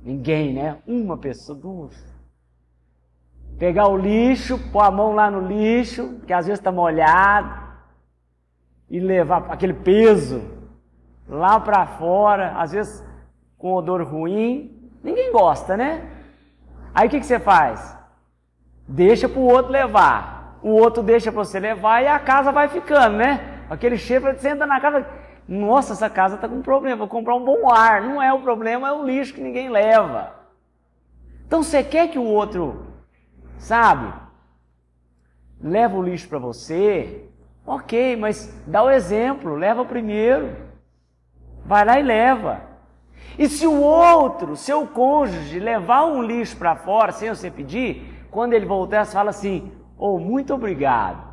Ninguém, 0.00 0.54
né? 0.54 0.80
Uma 0.86 1.18
pessoa, 1.18 1.58
duas. 1.58 1.96
Pegar 3.58 3.88
o 3.88 3.96
lixo, 3.96 4.60
pôr 4.70 4.82
a 4.82 4.92
mão 4.92 5.12
lá 5.12 5.28
no 5.28 5.40
lixo, 5.40 6.20
que 6.24 6.32
às 6.32 6.46
vezes 6.46 6.60
está 6.60 6.70
molhado, 6.70 7.66
e 8.88 9.00
levar 9.00 9.50
aquele 9.50 9.74
peso 9.74 10.40
lá 11.28 11.58
para 11.58 11.84
fora, 11.84 12.52
às 12.52 12.70
vezes 12.70 13.07
com 13.58 13.74
odor 13.74 14.02
ruim. 14.02 14.90
Ninguém 15.02 15.32
gosta, 15.32 15.76
né? 15.76 16.08
Aí 16.94 17.06
o 17.06 17.10
que, 17.10 17.20
que 17.20 17.26
você 17.26 17.38
faz? 17.38 17.96
Deixa 18.86 19.28
para 19.28 19.40
o 19.40 19.44
outro 19.44 19.72
levar. 19.72 20.58
O 20.62 20.70
outro 20.70 21.02
deixa 21.02 21.30
para 21.30 21.44
você 21.44 21.60
levar 21.60 22.02
e 22.02 22.06
a 22.06 22.18
casa 22.18 22.50
vai 22.50 22.68
ficando, 22.68 23.16
né? 23.16 23.64
Aquele 23.68 23.98
cheiro, 23.98 24.24
você 24.24 24.48
entra 24.48 24.66
na 24.66 24.80
casa, 24.80 25.06
nossa, 25.46 25.92
essa 25.92 26.08
casa 26.08 26.36
está 26.36 26.48
com 26.48 26.62
problema, 26.62 26.96
vou 26.96 27.08
comprar 27.08 27.34
um 27.34 27.44
bom 27.44 27.70
ar. 27.70 28.00
Não 28.02 28.22
é 28.22 28.32
o 28.32 28.40
problema, 28.40 28.88
é 28.88 28.92
o 28.92 29.04
lixo 29.04 29.34
que 29.34 29.40
ninguém 29.40 29.68
leva. 29.68 30.34
Então 31.46 31.62
você 31.62 31.82
quer 31.82 32.08
que 32.08 32.18
o 32.18 32.24
outro, 32.24 32.86
sabe, 33.58 34.12
leva 35.60 35.96
o 35.96 36.02
lixo 36.02 36.28
para 36.28 36.38
você, 36.38 37.28
Ok, 37.68 38.16
mas 38.16 38.50
dá 38.66 38.82
o 38.82 38.90
exemplo, 38.90 39.54
leva 39.54 39.84
primeiro. 39.84 40.56
Vai 41.66 41.84
lá 41.84 42.00
e 42.00 42.02
leva. 42.02 42.62
E 43.38 43.48
se 43.48 43.66
o 43.66 43.80
outro, 43.80 44.56
seu 44.56 44.86
cônjuge, 44.86 45.60
levar 45.60 46.04
um 46.04 46.22
lixo 46.22 46.56
para 46.56 46.74
fora 46.74 47.12
sem 47.12 47.28
você 47.28 47.50
pedir, 47.50 48.26
quando 48.30 48.52
ele 48.52 48.66
voltar, 48.66 49.04
você 49.04 49.12
fala 49.12 49.30
assim: 49.30 49.72
Oh, 49.96 50.18
muito 50.18 50.54
obrigado. 50.54 51.26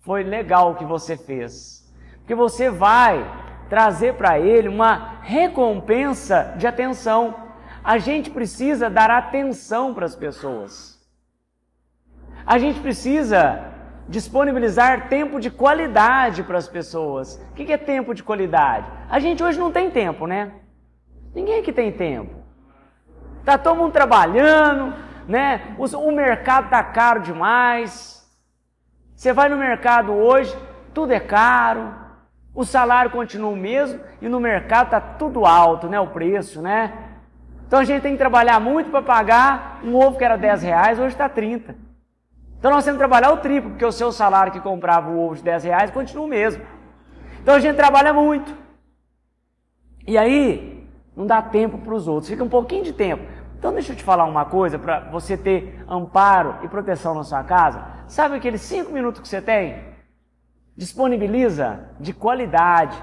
Foi 0.00 0.22
legal 0.22 0.72
o 0.72 0.74
que 0.74 0.84
você 0.84 1.16
fez. 1.16 1.84
Porque 2.18 2.34
você 2.34 2.70
vai 2.70 3.24
trazer 3.68 4.14
para 4.14 4.38
ele 4.38 4.68
uma 4.68 5.20
recompensa 5.22 6.54
de 6.56 6.66
atenção. 6.66 7.34
A 7.82 7.98
gente 7.98 8.30
precisa 8.30 8.88
dar 8.90 9.10
atenção 9.10 9.94
para 9.94 10.06
as 10.06 10.16
pessoas. 10.16 10.96
A 12.44 12.58
gente 12.58 12.80
precisa 12.80 13.75
disponibilizar 14.08 15.08
tempo 15.08 15.40
de 15.40 15.50
qualidade 15.50 16.42
para 16.42 16.58
as 16.58 16.68
pessoas. 16.68 17.42
O 17.50 17.54
que 17.54 17.72
é 17.72 17.76
tempo 17.76 18.14
de 18.14 18.22
qualidade? 18.22 18.86
A 19.08 19.18
gente 19.18 19.42
hoje 19.42 19.58
não 19.58 19.72
tem 19.72 19.90
tempo, 19.90 20.26
né? 20.26 20.52
Ninguém 21.34 21.60
aqui 21.60 21.72
tem 21.72 21.92
tempo. 21.92 22.34
Tá 23.44 23.58
todo 23.58 23.76
mundo 23.76 23.92
trabalhando, 23.92 24.94
né? 25.28 25.74
O, 25.78 26.10
mercado 26.10 26.70
tá 26.70 26.82
caro 26.82 27.20
demais. 27.20 28.26
Você 29.14 29.32
vai 29.32 29.48
no 29.48 29.56
mercado 29.56 30.12
hoje, 30.12 30.56
tudo 30.94 31.12
é 31.12 31.20
caro. 31.20 31.94
O 32.54 32.64
salário 32.64 33.10
continua 33.10 33.50
o 33.50 33.56
mesmo 33.56 34.00
e 34.20 34.28
no 34.28 34.40
mercado 34.40 34.90
tá 34.90 35.00
tudo 35.00 35.44
alto, 35.44 35.88
né? 35.88 36.00
O 36.00 36.08
preço, 36.08 36.62
né? 36.62 36.92
Então 37.66 37.80
a 37.80 37.84
gente 37.84 38.02
tem 38.02 38.12
que 38.12 38.18
trabalhar 38.18 38.60
muito 38.60 38.90
para 38.90 39.02
pagar 39.02 39.80
um 39.82 39.94
ovo 39.96 40.16
que 40.16 40.24
era 40.24 40.36
10 40.36 40.62
reais, 40.62 40.98
hoje 40.98 41.14
está 41.14 41.28
30. 41.28 41.85
Então 42.58 42.70
nós 42.70 42.84
temos 42.84 42.96
que 42.96 43.06
trabalhar 43.06 43.32
o 43.32 43.38
triplo, 43.38 43.70
porque 43.70 43.84
o 43.84 43.92
seu 43.92 44.10
salário 44.10 44.52
que 44.52 44.60
comprava 44.60 45.10
o 45.10 45.18
ovo 45.18 45.36
de 45.36 45.42
10 45.42 45.64
reais 45.64 45.90
continua 45.90 46.24
o 46.24 46.28
mesmo. 46.28 46.64
Então 47.42 47.54
a 47.54 47.60
gente 47.60 47.76
trabalha 47.76 48.12
muito. 48.12 48.54
E 50.06 50.16
aí, 50.16 50.88
não 51.14 51.26
dá 51.26 51.42
tempo 51.42 51.78
para 51.78 51.94
os 51.94 52.06
outros, 52.06 52.28
fica 52.28 52.44
um 52.44 52.48
pouquinho 52.48 52.84
de 52.84 52.92
tempo. 52.92 53.24
Então 53.58 53.72
deixa 53.72 53.92
eu 53.92 53.96
te 53.96 54.04
falar 54.04 54.24
uma 54.24 54.44
coisa 54.44 54.78
para 54.78 55.00
você 55.10 55.36
ter 55.36 55.84
amparo 55.88 56.64
e 56.64 56.68
proteção 56.68 57.14
na 57.14 57.24
sua 57.24 57.42
casa. 57.42 57.84
Sabe 58.06 58.36
aqueles 58.36 58.60
cinco 58.60 58.92
minutos 58.92 59.20
que 59.20 59.28
você 59.28 59.40
tem? 59.40 59.82
Disponibiliza 60.76 61.90
de 61.98 62.12
qualidade. 62.12 62.96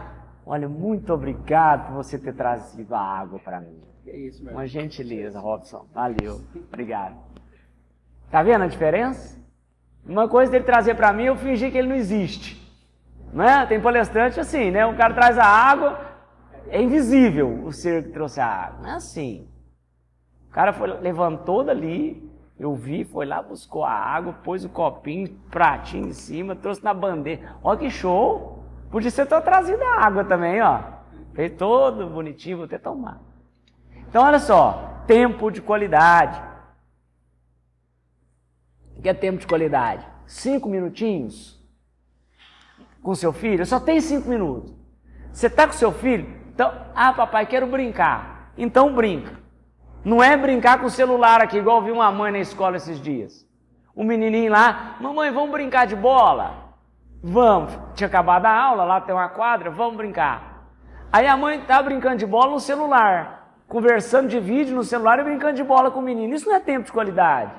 Olha, 0.46 0.70
muito 0.70 1.13
obrigado 1.13 1.88
por 1.88 1.96
você 1.96 2.20
ter 2.20 2.34
trazido 2.34 2.94
a 2.94 3.00
água 3.00 3.39
para 3.39 3.60
mim. 3.60 3.82
É 4.06 4.16
isso, 4.16 4.48
Uma 4.48 4.68
gentileza, 4.68 5.39
Robson. 5.39 5.88
Valeu. 5.94 6.42
Obrigado. 6.68 7.16
Tá 8.30 8.44
vendo 8.44 8.63
a 8.63 8.68
diferença? 8.68 9.43
Uma 10.06 10.28
coisa 10.28 10.52
dele 10.52 10.66
trazer 10.66 10.96
para 10.96 11.13
mim, 11.13 11.24
eu 11.26 11.36
fingi 11.36 11.72
que 11.72 11.78
ele 11.78 11.88
não 11.88 11.96
existe. 11.96 12.62
Né? 13.32 13.66
Tem 13.66 13.80
palestrante 13.80 14.39
assim, 14.39 14.70
né? 14.70 14.86
O 14.86 14.96
cara 14.96 15.13
traz 15.13 15.38
a 15.38 15.46
água, 15.46 16.00
é 16.68 16.82
invisível 16.82 17.63
o 17.63 17.72
ser 17.72 18.04
que 18.04 18.10
trouxe 18.10 18.39
a 18.39 18.46
água. 18.46 18.80
Não 18.82 18.89
é 18.89 18.94
assim. 18.96 19.48
O 20.50 20.52
cara 20.54 20.74
foi, 20.74 20.88
levantou 21.00 21.63
dali, 21.63 22.30
eu 22.60 22.76
vi, 22.76 23.06
foi 23.06 23.26
lá, 23.26 23.42
buscou 23.42 23.84
a 23.84 23.92
água, 23.92 24.34
pôs 24.44 24.63
o 24.63 24.70
copinho, 24.70 25.30
pratinho 25.50 26.08
em 26.08 26.13
cima, 26.13 26.56
trouxe 26.56 26.84
na 26.84 26.94
bandeja. 26.94 27.56
Olha 27.63 27.80
que 27.80 27.89
show! 27.89 28.63
Podia 28.92 29.10
ser 29.10 29.26
ter 29.26 29.42
trazido 29.42 29.84
a 29.84 30.06
água 30.06 30.24
também, 30.24 30.62
ó. 30.62 30.80
Fez 31.34 31.54
todo 31.54 32.06
bonitinho, 32.08 32.58
vou 32.58 32.66
até 32.66 32.78
tomar. 32.78 33.20
Então, 34.08 34.24
olha 34.24 34.38
só, 34.38 35.02
tempo 35.08 35.50
de 35.50 35.62
qualidade 35.62 36.53
que 39.04 39.10
é 39.10 39.13
tempo 39.13 39.38
de 39.38 39.46
qualidade? 39.46 40.08
Cinco 40.26 40.70
minutinhos 40.70 41.62
com 43.04 43.13
seu 43.13 43.34
filho? 43.34 43.66
Só 43.66 43.80
tem 43.80 44.00
cinco 44.00 44.30
minutos. 44.30 44.74
Você 45.32 45.48
está 45.48 45.68
com 45.68 45.74
seu 45.74 45.92
filho? 45.92 46.26
Então, 46.54 46.72
ah, 46.96 47.12
papai, 47.12 47.46
quero 47.46 47.68
brincar. 47.68 48.54
Então 48.58 48.94
brinca. 48.94 49.34
Não 50.06 50.24
é 50.24 50.38
brincar 50.38 50.80
com 50.80 50.86
o 50.86 50.89
celular 50.89 51.42
aqui, 51.42 51.58
igual 51.58 51.82
vi 51.82 51.92
uma 51.92 52.12
mãe 52.12 52.32
na 52.32 52.39
escola 52.39 52.78
esses 52.78 53.00
dias. 53.00 53.46
Um 53.96 54.04
menininho 54.04 54.52
lá, 54.52 54.96
mamãe, 55.00 55.32
vamos 55.32 55.52
brincar 55.52 55.86
de 55.86 55.96
bola? 55.96 56.76
Vamos. 57.22 57.78
Tinha 57.96 58.08
acabado 58.08 58.46
a 58.46 58.56
aula, 58.56 58.84
lá 58.86 59.02
tem 59.02 59.13
uma 59.13 59.30
quadra, 59.30 59.70
vamos 59.70 59.98
brincar. 59.98 60.70
Aí 61.12 61.28
a 61.28 61.38
mãe 61.38 61.60
tá 61.62 61.82
brincando 61.82 62.18
de 62.18 62.26
bola 62.26 62.52
no 62.52 62.60
celular, 62.60 63.58
conversando 63.68 64.30
de 64.30 64.39
vídeo 64.39 64.76
no 64.76 64.84
celular 64.84 65.20
e 65.20 65.24
brincando 65.24 65.56
de 65.56 65.63
bola 65.63 65.92
com 65.92 66.00
o 66.00 66.04
menino. 66.04 66.34
Isso 66.34 66.48
não 66.48 66.56
é 66.56 66.60
tempo 66.60 66.86
de 66.86 66.92
qualidade. 66.92 67.52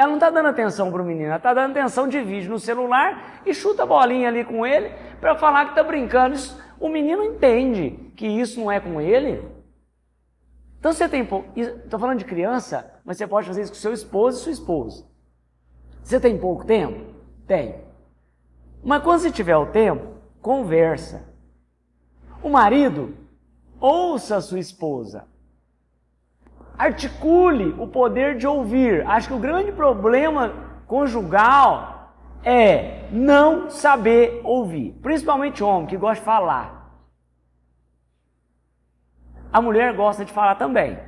Ela 0.00 0.08
não 0.08 0.14
está 0.14 0.30
dando 0.30 0.48
atenção 0.48 0.90
para 0.90 1.02
o 1.02 1.04
menino, 1.04 1.26
ela 1.26 1.36
está 1.36 1.52
dando 1.52 1.72
atenção 1.72 2.08
de 2.08 2.22
vídeo 2.22 2.50
no 2.50 2.58
celular 2.58 3.42
e 3.44 3.52
chuta 3.52 3.82
a 3.82 3.86
bolinha 3.86 4.28
ali 4.28 4.46
com 4.46 4.64
ele 4.64 4.88
para 5.20 5.36
falar 5.36 5.66
que 5.66 5.72
está 5.72 5.82
brincando. 5.82 6.36
Isso, 6.36 6.58
o 6.80 6.88
menino 6.88 7.22
entende 7.22 8.10
que 8.16 8.26
isso 8.26 8.58
não 8.58 8.72
é 8.72 8.80
com 8.80 8.98
ele. 8.98 9.46
Então 10.78 10.90
você 10.90 11.06
tem 11.06 11.22
pouco. 11.22 11.50
Estou 11.54 12.00
falando 12.00 12.18
de 12.18 12.24
criança, 12.24 12.98
mas 13.04 13.18
você 13.18 13.26
pode 13.26 13.46
fazer 13.46 13.60
isso 13.60 13.72
com 13.72 13.76
seu 13.76 13.92
esposo 13.92 14.38
e 14.38 14.42
sua 14.44 14.52
esposa. 14.52 15.06
Você 16.02 16.18
tem 16.18 16.38
pouco 16.38 16.64
tempo? 16.64 17.14
Tem. 17.46 17.84
Mas 18.82 19.02
quando 19.02 19.20
você 19.20 19.30
tiver 19.30 19.58
o 19.58 19.66
tempo, 19.66 20.14
conversa. 20.40 21.28
O 22.42 22.48
marido, 22.48 23.14
ouça 23.78 24.36
a 24.36 24.40
sua 24.40 24.60
esposa. 24.60 25.28
Articule 26.80 27.74
o 27.78 27.86
poder 27.86 28.38
de 28.38 28.46
ouvir. 28.46 29.06
Acho 29.06 29.28
que 29.28 29.34
o 29.34 29.38
grande 29.38 29.70
problema 29.70 30.50
conjugal 30.86 32.14
é 32.42 33.06
não 33.12 33.68
saber 33.68 34.40
ouvir. 34.42 34.92
Principalmente 35.02 35.62
homem 35.62 35.86
que 35.86 35.98
gosta 35.98 36.20
de 36.20 36.24
falar. 36.24 36.90
A 39.52 39.60
mulher 39.60 39.94
gosta 39.94 40.24
de 40.24 40.32
falar 40.32 40.54
também. 40.54 40.98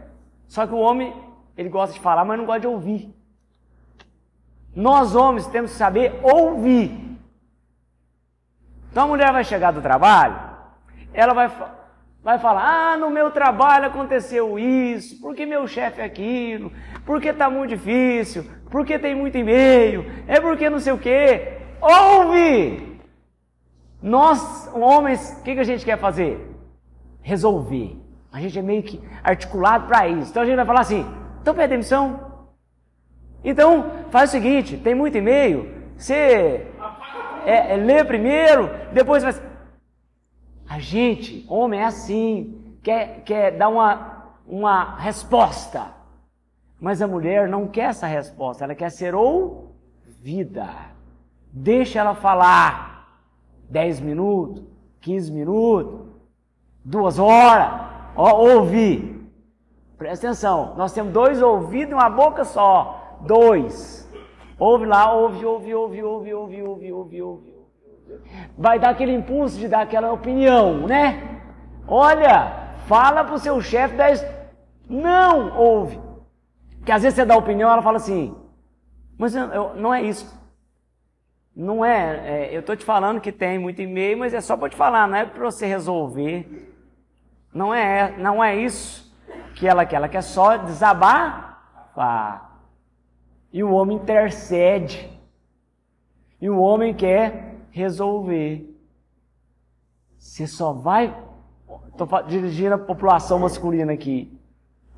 Só 0.47 0.67
que 0.67 0.75
o 0.75 0.79
homem, 0.79 1.17
ele 1.57 1.71
gosta 1.71 1.95
de 1.95 2.01
falar, 2.01 2.23
mas 2.27 2.37
não 2.37 2.45
gosta 2.45 2.61
de 2.61 2.67
ouvir. 2.67 3.11
Nós 4.77 5.15
homens 5.15 5.47
temos 5.47 5.71
que 5.71 5.79
saber 5.79 6.21
ouvir. 6.23 7.19
Então 8.91 9.05
a 9.05 9.09
mulher 9.09 9.33
vai 9.33 9.43
chegar 9.43 9.71
do 9.71 9.81
trabalho, 9.81 10.39
ela 11.15 11.33
vai 11.33 11.51
Vai 12.23 12.39
falar, 12.39 12.93
ah, 12.93 12.97
no 12.97 13.11
meu 13.11 13.33
trabalho 13.33 13.87
aconteceu 13.87 14.57
isso, 14.57 15.21
porque 15.21 15.45
meu 15.45 15.67
chefe 15.67 16.01
é 16.01 16.05
aquilo, 16.05 16.73
porque 17.05 17.31
está 17.31 17.51
muito 17.51 17.71
difícil, 17.71 18.45
porque 18.71 18.97
tem 18.97 19.13
muito 19.13 19.37
e-mail, 19.37 20.07
é 20.29 20.41
porque 20.41 20.71
não 20.71 20.79
sei 20.79 20.93
o 20.93 20.99
quê. 20.99 21.59
Ouve! 21.81 23.01
Nós, 24.01 24.71
homens, 24.73 25.37
o 25.41 25.43
que, 25.43 25.55
que 25.55 25.61
a 25.61 25.65
gente 25.65 25.85
quer 25.85 25.99
fazer? 25.99 26.41
Resolver. 27.23 28.01
A 28.33 28.41
gente 28.41 28.57
é 28.57 28.63
meio 28.63 28.85
que 28.85 29.01
articulado 29.25 29.89
para 29.89 30.07
isso. 30.07 30.31
Então 30.31 30.43
a 30.43 30.47
gente 30.47 30.57
vai 30.57 30.65
falar 30.65 30.81
assim, 30.81 31.05
então 31.41 31.55
pede 31.55 31.71
demissão. 31.71 32.33
Então, 33.45 33.91
faz 34.11 34.31
o 34.31 34.33
seguinte, 34.33 34.77
tem 34.77 34.95
muito 34.95 35.19
e-mail, 35.19 35.75
você 35.97 36.69
é, 37.45 37.75
é, 37.75 37.77
lê 37.77 38.05
primeiro, 38.05 38.71
depois 38.93 39.25
vai 39.25 39.35
a 40.73 40.79
gente, 40.79 41.45
homem, 41.51 41.81
é 41.81 41.85
assim, 41.85 42.79
quer, 42.83 43.23
quer 43.25 43.51
dar 43.51 43.69
uma, 43.69 44.33
uma 44.47 44.97
resposta. 44.97 45.93
Mas 46.81 47.03
a 47.03 47.07
mulher 47.07 47.47
não 47.47 47.69
quer 47.69 47.91
essa 47.91 48.07
resposta, 48.07 48.65
ela 48.65 48.75
quer 48.75 48.91
ser 48.91 49.15
ouvida. 49.15 50.71
Deixa 51.53 51.99
ela 51.99 52.15
falar 52.15 53.21
10 53.69 54.01
minutos, 54.01 54.65
15 55.03 55.31
minutos, 55.31 56.09
duas 56.83 57.19
horas. 57.19 57.91
Ó, 58.17 58.55
ouvir. 58.55 59.31
Presta 59.99 60.27
atenção, 60.27 60.75
nós 60.75 60.95
temos 60.95 61.13
dois 61.13 61.43
ouvidos 61.43 61.91
e 61.91 61.95
uma 61.95 62.09
boca 62.09 62.47
só. 62.47 63.19
Dois. 63.21 64.11
Ouve 64.59 64.87
lá, 64.87 65.13
ouve, 65.13 65.45
ouve, 65.45 65.75
ouve, 65.75 66.03
ouve, 66.03 66.33
ouve, 66.33 66.63
ouve, 66.63 66.93
ouve, 66.93 67.23
ouve. 67.23 67.62
Vai 68.57 68.79
dar 68.79 68.91
aquele 68.91 69.13
impulso 69.13 69.59
de 69.59 69.69
dar 69.69 69.83
aquela 69.83 70.13
opinião, 70.13 70.87
né? 70.87 71.41
Olha, 71.87 72.75
fala 72.87 73.25
pro 73.25 73.39
seu 73.39 73.61
chefe, 73.61 73.97
dá 73.97 74.07
não 74.89 75.57
ouve. 75.59 76.01
Que 76.85 76.93
às 76.93 77.03
vezes 77.03 77.17
você 77.17 77.25
dá 77.25 77.37
opinião, 77.37 77.71
ela 77.71 77.83
fala 77.83 77.97
assim, 77.97 78.37
mas 79.17 79.35
eu, 79.35 79.45
eu, 79.45 79.75
não 79.75 79.95
é 79.95 80.03
isso. 80.03 80.41
Não 81.55 81.85
é, 81.85 82.49
é 82.49 82.57
eu 82.57 82.61
estou 82.61 82.77
te 82.77 82.85
falando 82.85 83.21
que 83.21 83.31
tem 83.31 83.59
muito 83.59 83.81
e-mail, 83.81 84.19
mas 84.19 84.35
é 84.35 84.41
só 84.41 84.57
para 84.57 84.69
te 84.69 84.77
falar, 84.77 85.07
não 85.07 85.17
é 85.17 85.25
para 85.25 85.45
você 85.45 85.67
resolver. 85.67 86.71
Não 87.53 87.73
é, 87.75 88.17
não 88.19 88.43
é 88.43 88.57
isso 88.57 89.13
que 89.55 89.67
ela 89.69 89.85
quer, 89.85 89.97
ela 89.97 90.09
quer 90.09 90.23
só 90.23 90.57
desabar. 90.57 91.63
E 93.53 93.63
o 93.63 93.71
homem 93.71 93.99
intercede. 93.99 95.11
E 96.41 96.49
o 96.49 96.59
homem 96.59 96.95
quer 96.95 97.52
resolver. 97.73 98.69
Você 100.19 100.47
só 100.47 100.73
vai. 100.73 101.19
Estou 101.89 102.07
dirigindo 102.23 102.75
a 102.75 102.79
população 102.79 103.39
masculina 103.41 103.93
aqui. 103.93 104.39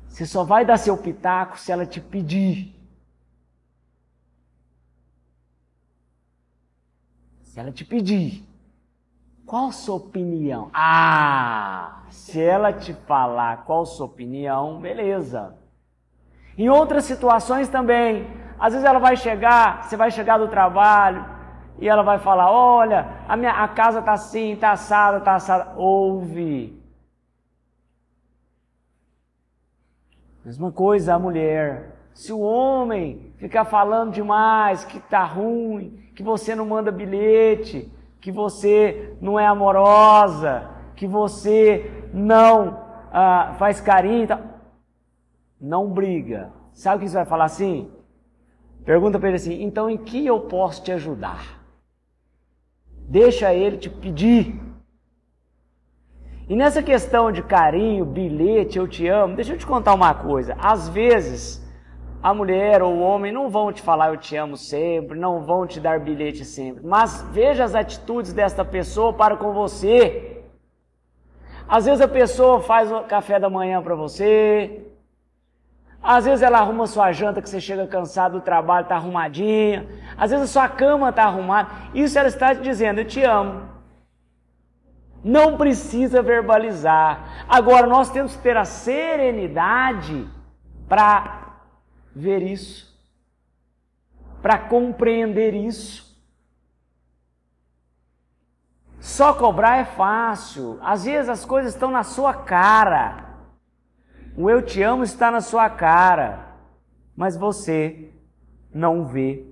Você 0.07 0.25
só 0.25 0.43
vai 0.43 0.63
dar 0.63 0.77
seu 0.77 0.97
pitaco 0.97 1.57
se 1.57 1.71
ela 1.71 1.85
te 1.85 1.99
pedir. 1.99 2.75
Se 7.41 7.59
ela 7.59 7.71
te 7.71 7.83
pedir. 7.83 8.45
Qual 9.45 9.71
sua 9.71 9.95
opinião? 9.95 10.69
Ah, 10.73 12.03
se 12.09 12.41
ela 12.41 12.73
te 12.73 12.93
falar 12.93 13.63
qual 13.65 13.85
sua 13.85 14.05
opinião, 14.05 14.79
beleza. 14.79 15.55
Em 16.57 16.69
outras 16.69 17.05
situações 17.05 17.69
também, 17.69 18.27
às 18.57 18.73
vezes 18.73 18.87
ela 18.87 18.99
vai 18.99 19.15
chegar, 19.15 19.83
você 19.83 19.95
vai 19.95 20.09
chegar 20.09 20.37
do 20.37 20.47
trabalho 20.47 21.34
e 21.79 21.87
ela 21.87 22.03
vai 22.03 22.19
falar: 22.19 22.51
"Olha, 22.51 23.07
a 23.27 23.35
minha 23.35 23.51
a 23.51 23.67
casa 23.67 24.01
tá 24.01 24.13
assim, 24.13 24.55
tá 24.55 24.71
assada, 24.71 25.19
tá 25.19 25.35
assada". 25.35 25.73
Ouve. 25.77 26.81
Mesma 30.43 30.71
coisa 30.71 31.15
a 31.15 31.19
mulher. 31.19 31.95
Se 32.13 32.31
o 32.31 32.39
homem 32.39 33.33
ficar 33.37 33.65
falando 33.65 34.13
demais 34.13 34.85
que 34.85 34.99
tá 34.99 35.23
ruim, 35.23 35.99
que 36.15 36.23
você 36.23 36.55
não 36.55 36.65
manda 36.65 36.91
bilhete, 36.91 37.91
que 38.21 38.31
você 38.31 39.17
não 39.19 39.39
é 39.39 39.45
amorosa, 39.45 40.69
que 40.95 41.07
você 41.07 42.09
não 42.13 42.79
ah, 43.11 43.55
faz 43.57 43.81
carinho, 43.81 44.27
tá... 44.27 44.39
não 45.59 45.89
briga. 45.89 46.51
Sabe 46.73 46.97
o 46.97 46.99
que 46.99 47.09
você 47.09 47.17
vai 47.17 47.25
falar 47.25 47.45
assim? 47.45 47.91
Pergunta 48.85 49.17
para 49.17 49.29
ele 49.29 49.37
assim: 49.37 49.63
então 49.63 49.89
em 49.89 49.97
que 49.97 50.25
eu 50.25 50.41
posso 50.41 50.83
te 50.83 50.91
ajudar? 50.91 51.64
Deixa 53.07 53.53
ele 53.53 53.77
te 53.77 53.89
pedir. 53.89 54.59
E 56.47 56.55
nessa 56.55 56.83
questão 56.83 57.31
de 57.31 57.41
carinho, 57.41 58.05
bilhete, 58.05 58.77
eu 58.77 58.87
te 58.87 59.07
amo, 59.07 59.35
deixa 59.35 59.53
eu 59.53 59.57
te 59.57 59.65
contar 59.65 59.93
uma 59.93 60.13
coisa. 60.13 60.55
Às 60.59 60.87
vezes, 60.89 61.65
a 62.21 62.33
mulher 62.33 62.81
ou 62.81 62.93
o 62.93 63.01
homem 63.01 63.31
não 63.31 63.49
vão 63.49 63.71
te 63.71 63.81
falar 63.81 64.09
eu 64.09 64.17
te 64.17 64.35
amo 64.35 64.57
sempre, 64.57 65.17
não 65.17 65.41
vão 65.41 65.65
te 65.65 65.79
dar 65.79 65.99
bilhete 65.99 66.45
sempre. 66.45 66.85
Mas 66.85 67.21
veja 67.31 67.63
as 67.63 67.75
atitudes 67.75 68.33
desta 68.33 68.63
pessoa 68.63 69.13
para 69.13 69.37
com 69.37 69.53
você. 69.53 70.43
Às 71.67 71.85
vezes 71.85 72.01
a 72.01 72.07
pessoa 72.07 72.59
faz 72.59 72.91
o 72.91 73.01
café 73.01 73.39
da 73.39 73.49
manhã 73.49 73.81
para 73.81 73.95
você. 73.95 74.85
Às 76.07 76.25
vezes 76.25 76.43
ela 76.43 76.59
arruma 76.59 76.85
sua 76.85 77.11
janta 77.11 77.41
que 77.41 77.49
você 77.49 77.59
chega 77.59 77.87
cansado 77.87 78.33
do 78.33 78.41
trabalho, 78.41 78.83
está 78.83 78.95
arrumadinha. 78.95 79.87
Às 80.15 80.29
vezes 80.29 80.45
a 80.45 80.53
sua 80.53 80.69
cama 80.69 81.09
está 81.09 81.23
arrumada. 81.23 81.71
Isso 81.95 82.19
ela 82.19 82.27
está 82.27 82.53
te 82.53 82.61
dizendo, 82.61 82.99
eu 82.99 83.07
te 83.07 83.23
amo. 83.23 83.67
Não 85.23 85.57
precisa 85.57 86.21
verbalizar. 86.21 87.45
Agora, 87.49 87.87
nós 87.87 88.11
temos 88.11 88.35
que 88.35 88.43
ter 88.43 88.55
a 88.55 88.65
serenidade 88.65 90.29
para 90.87 91.55
ver 92.15 92.43
isso, 92.43 92.95
para 94.43 94.59
compreender 94.59 95.55
isso. 95.55 96.05
Só 98.99 99.33
cobrar 99.33 99.77
é 99.77 99.85
fácil. 99.85 100.77
Às 100.83 101.05
vezes 101.05 101.29
as 101.29 101.43
coisas 101.43 101.73
estão 101.73 101.89
na 101.89 102.03
sua 102.03 102.31
cara. 102.31 103.24
O 104.37 104.49
eu 104.49 104.61
te 104.61 104.81
amo 104.83 105.03
está 105.03 105.31
na 105.31 105.39
sua 105.39 105.69
cara, 105.69 106.47
mas 107.15 107.37
você 107.37 108.11
não 108.73 109.05
vê. 109.05 109.45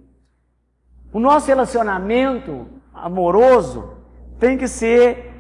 O 1.12 1.20
nosso 1.20 1.48
relacionamento 1.48 2.68
amoroso 2.94 3.98
tem 4.40 4.58
que 4.58 4.68
ser 4.68 5.32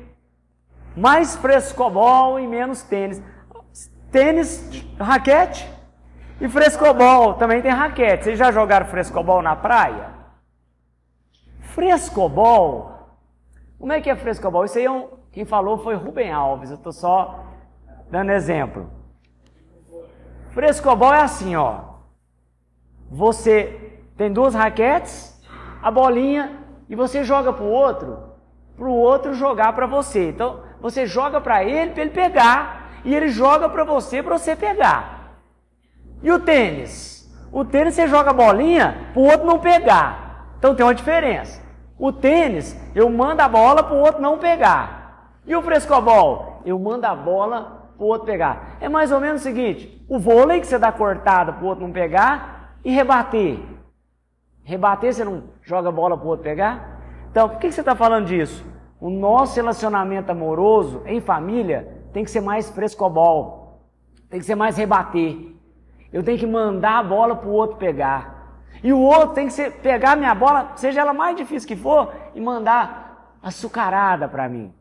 mais 0.95 1.36
frescobol 1.36 2.39
e 2.39 2.47
menos 2.47 2.84
tênis. 2.84 3.21
Tênis, 4.12 4.86
raquete 4.97 5.69
e 6.39 6.47
frescobol. 6.47 7.34
Também 7.34 7.62
tem 7.62 7.71
raquete. 7.71 8.23
Vocês 8.23 8.39
já 8.39 8.51
jogaram 8.51 8.86
frescobol 8.86 9.41
na 9.41 9.56
praia? 9.56 10.12
Frescobol. 11.60 12.91
Como 13.77 13.91
é 13.91 13.99
que 13.99 14.10
é 14.10 14.15
frescobol? 14.15 14.63
Isso 14.63 14.77
aí 14.77 14.86
é 14.86 14.91
um, 14.91 15.10
quem 15.32 15.43
falou 15.43 15.79
foi 15.79 15.95
Rubem 15.95 16.32
Alves. 16.32 16.69
Eu 16.69 16.77
estou 16.77 16.93
só 16.93 17.43
dando 18.10 18.32
exemplo. 18.32 19.02
Frescobol 20.53 21.13
é 21.13 21.21
assim, 21.21 21.55
ó. 21.55 21.79
Você 23.09 23.99
tem 24.15 24.31
duas 24.31 24.53
raquetes, 24.53 25.41
a 25.81 25.89
bolinha 25.89 26.59
e 26.87 26.95
você 26.95 27.23
joga 27.23 27.51
para 27.51 27.63
o 27.63 27.69
outro, 27.69 28.19
para 28.77 28.87
o 28.87 28.95
outro 28.95 29.33
jogar 29.33 29.73
para 29.73 29.87
você. 29.87 30.29
Então 30.29 30.61
você 30.79 31.05
joga 31.05 31.41
para 31.41 31.63
ele 31.63 31.91
para 31.91 32.01
ele 32.03 32.11
pegar 32.11 32.91
e 33.03 33.13
ele 33.15 33.29
joga 33.29 33.67
para 33.67 33.83
você 33.83 34.21
para 34.21 34.37
você 34.37 34.55
pegar. 34.55 35.37
E 36.21 36.31
o 36.31 36.39
tênis? 36.39 37.31
O 37.51 37.65
tênis 37.65 37.95
você 37.95 38.07
joga 38.07 38.29
a 38.29 38.33
bolinha 38.33 39.09
para 39.13 39.21
o 39.21 39.25
outro 39.25 39.45
não 39.45 39.59
pegar. 39.59 40.53
Então 40.57 40.75
tem 40.75 40.85
uma 40.85 40.95
diferença. 40.95 41.61
O 41.97 42.11
tênis, 42.11 42.79
eu 42.95 43.09
mando 43.09 43.41
a 43.41 43.49
bola 43.49 43.83
para 43.83 43.95
o 43.95 43.99
outro 43.99 44.21
não 44.21 44.37
pegar. 44.37 45.31
E 45.45 45.55
o 45.55 45.61
frescobol? 45.61 46.61
Eu 46.65 46.79
mando 46.79 47.05
a 47.05 47.15
bola 47.15 47.83
para 47.97 48.03
o 48.03 48.08
outro 48.08 48.25
pegar. 48.25 48.77
É 48.79 48.89
mais 48.89 49.12
ou 49.12 49.19
menos 49.19 49.41
o 49.41 49.43
seguinte: 49.43 50.03
o 50.08 50.19
vôlei 50.19 50.60
que 50.60 50.67
você 50.67 50.77
dá 50.77 50.91
cortada 50.91 51.53
para 51.53 51.63
o 51.63 51.67
outro 51.67 51.86
não 51.86 51.93
pegar 51.93 52.77
e 52.84 52.91
rebater. 52.91 53.60
Rebater, 54.63 55.13
você 55.13 55.23
não 55.23 55.43
joga 55.62 55.89
a 55.89 55.91
bola 55.91 56.17
para 56.17 56.25
o 56.25 56.29
outro 56.29 56.43
pegar? 56.43 57.01
Então, 57.32 57.49
por 57.49 57.60
que 57.60 57.71
você 57.71 57.82
está 57.82 57.95
falando 57.95 58.27
disso? 58.27 58.65
O 58.99 59.10
nosso 59.10 59.56
relacionamento 59.56 60.32
amoroso 60.32 61.01
em 61.06 61.19
família 61.19 62.01
tem 62.13 62.23
que 62.23 62.32
ser 62.32 62.41
mais 62.41 62.69
frescobol, 62.69 63.82
tem 64.29 64.39
que 64.39 64.45
ser 64.45 64.56
mais 64.56 64.77
rebater. 64.77 65.53
Eu 66.12 66.23
tenho 66.23 66.38
que 66.38 66.45
mandar 66.45 66.99
a 66.99 67.03
bola 67.03 67.36
para 67.36 67.49
o 67.49 67.53
outro 67.53 67.77
pegar. 67.77 68.62
E 68.84 68.93
o 68.93 68.99
outro 68.99 69.29
tem 69.29 69.47
que 69.47 69.53
ser, 69.53 69.71
pegar 69.82 70.12
a 70.12 70.15
minha 70.15 70.36
bola, 70.36 70.73
seja 70.75 71.01
ela 71.01 71.13
mais 71.13 71.36
difícil 71.36 71.67
que 71.67 71.75
for, 71.75 72.13
e 72.36 72.39
mandar 72.39 73.38
açucarada 73.41 74.27
para 74.27 74.47
mim. 74.47 74.73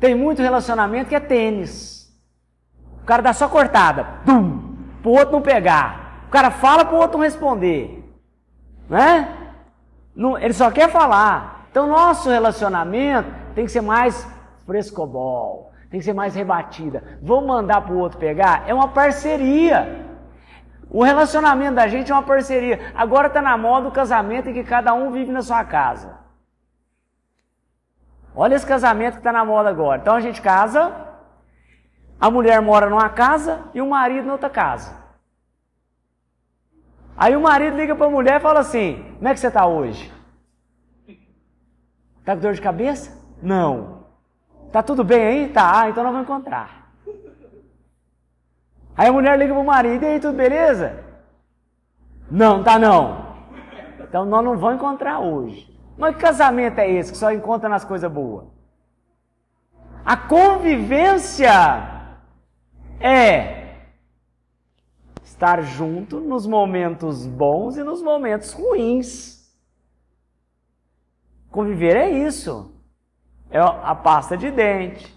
Tem 0.00 0.14
muito 0.14 0.42
relacionamento 0.42 1.08
que 1.08 1.14
é 1.14 1.20
tênis. 1.20 2.01
O 3.02 3.04
cara 3.04 3.22
dá 3.22 3.32
só 3.32 3.48
cortada, 3.48 4.04
pum, 4.24 4.76
para 5.02 5.10
o 5.10 5.12
outro 5.12 5.32
não 5.32 5.42
pegar. 5.42 6.22
O 6.28 6.30
cara 6.30 6.50
fala 6.50 6.84
para 6.84 6.94
o 6.94 6.98
outro 6.98 7.18
não 7.18 7.24
responder. 7.24 8.02
Né? 8.88 9.28
Não, 10.14 10.38
ele 10.38 10.52
só 10.52 10.70
quer 10.70 10.88
falar. 10.88 11.66
Então, 11.70 11.86
nosso 11.86 12.30
relacionamento 12.30 13.28
tem 13.54 13.64
que 13.64 13.72
ser 13.72 13.80
mais 13.80 14.26
frescobol, 14.64 15.72
tem 15.90 15.98
que 15.98 16.04
ser 16.04 16.12
mais 16.12 16.34
rebatida. 16.34 17.02
Vamos 17.20 17.46
mandar 17.46 17.80
para 17.80 17.92
o 17.92 17.98
outro 17.98 18.18
pegar? 18.18 18.64
É 18.66 18.74
uma 18.74 18.88
parceria. 18.88 20.06
O 20.88 21.02
relacionamento 21.02 21.74
da 21.74 21.88
gente 21.88 22.12
é 22.12 22.14
uma 22.14 22.22
parceria. 22.22 22.92
Agora 22.94 23.26
está 23.26 23.42
na 23.42 23.56
moda 23.56 23.88
o 23.88 23.92
casamento 23.92 24.48
em 24.48 24.52
que 24.52 24.62
cada 24.62 24.94
um 24.94 25.10
vive 25.10 25.32
na 25.32 25.42
sua 25.42 25.64
casa. 25.64 26.18
Olha 28.34 28.54
esse 28.54 28.66
casamento 28.66 29.14
que 29.14 29.20
está 29.20 29.32
na 29.32 29.44
moda 29.44 29.68
agora. 29.70 30.00
Então 30.00 30.14
a 30.14 30.20
gente 30.20 30.40
casa, 30.40 30.92
a 32.22 32.30
mulher 32.30 32.62
mora 32.62 32.88
numa 32.88 33.08
casa 33.08 33.64
e 33.74 33.80
o 33.80 33.90
marido 33.90 34.24
na 34.24 34.34
outra 34.34 34.48
casa. 34.48 34.96
Aí 37.16 37.34
o 37.34 37.40
marido 37.40 37.76
liga 37.76 37.96
para 37.96 38.06
a 38.06 38.10
mulher 38.10 38.36
e 38.36 38.40
fala 38.40 38.60
assim: 38.60 39.16
Como 39.16 39.26
é 39.26 39.34
que 39.34 39.40
você 39.40 39.48
está 39.48 39.66
hoje? 39.66 40.12
Tá 42.24 42.36
com 42.36 42.40
dor 42.40 42.54
de 42.54 42.60
cabeça? 42.60 43.20
Não. 43.42 44.04
Tá 44.70 44.84
tudo 44.84 45.02
bem 45.02 45.20
aí? 45.20 45.48
Tá, 45.48 45.80
ah, 45.80 45.90
então 45.90 46.04
nós 46.04 46.12
vamos 46.12 46.28
encontrar. 46.28 46.92
Aí 48.96 49.08
a 49.08 49.12
mulher 49.12 49.36
liga 49.36 49.52
pro 49.52 49.64
marido, 49.64 50.04
e 50.04 50.06
aí, 50.06 50.20
tudo 50.20 50.36
beleza? 50.36 51.02
Não, 52.30 52.62
tá 52.62 52.78
não. 52.78 53.34
Então 53.98 54.24
nós 54.24 54.44
não 54.44 54.56
vamos 54.56 54.76
encontrar 54.76 55.18
hoje. 55.18 55.76
Mas 55.98 56.14
que 56.14 56.22
casamento 56.22 56.78
é 56.78 56.88
esse 56.88 57.10
que 57.10 57.18
só 57.18 57.32
encontra 57.32 57.68
nas 57.68 57.84
coisas 57.84 58.10
boas? 58.10 58.46
A 60.04 60.16
convivência 60.16 62.01
é 63.02 63.62
estar 65.22 65.62
junto 65.62 66.20
nos 66.20 66.46
momentos 66.46 67.26
bons 67.26 67.76
e 67.76 67.82
nos 67.82 68.00
momentos 68.02 68.52
ruins. 68.52 69.52
Conviver 71.50 71.96
é 71.96 72.08
isso. 72.08 72.72
É 73.50 73.58
a 73.58 73.94
pasta 73.94 74.36
de 74.36 74.50
dente. 74.50 75.12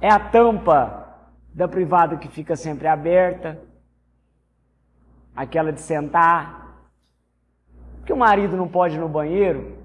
É 0.00 0.08
a 0.08 0.18
tampa 0.18 1.28
da 1.52 1.68
privada 1.68 2.16
que 2.16 2.28
fica 2.28 2.56
sempre 2.56 2.88
aberta. 2.88 3.60
Aquela 5.34 5.72
de 5.72 5.80
sentar. 5.80 6.88
Que 8.06 8.12
o 8.12 8.16
marido 8.16 8.56
não 8.56 8.68
pode 8.68 8.96
ir 8.96 8.98
no 8.98 9.08
banheiro 9.08 9.82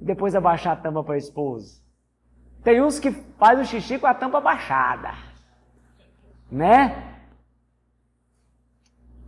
e 0.00 0.04
depois 0.04 0.34
abaixar 0.34 0.72
a 0.72 0.80
tampa 0.80 1.02
para 1.02 1.14
a 1.14 1.18
esposa. 1.18 1.85
Tem 2.66 2.82
uns 2.82 2.98
que 2.98 3.12
faz 3.38 3.60
o 3.60 3.64
xixi 3.64 3.96
com 3.96 4.08
a 4.08 4.12
tampa 4.12 4.40
baixada. 4.40 5.10
Né? 6.50 7.00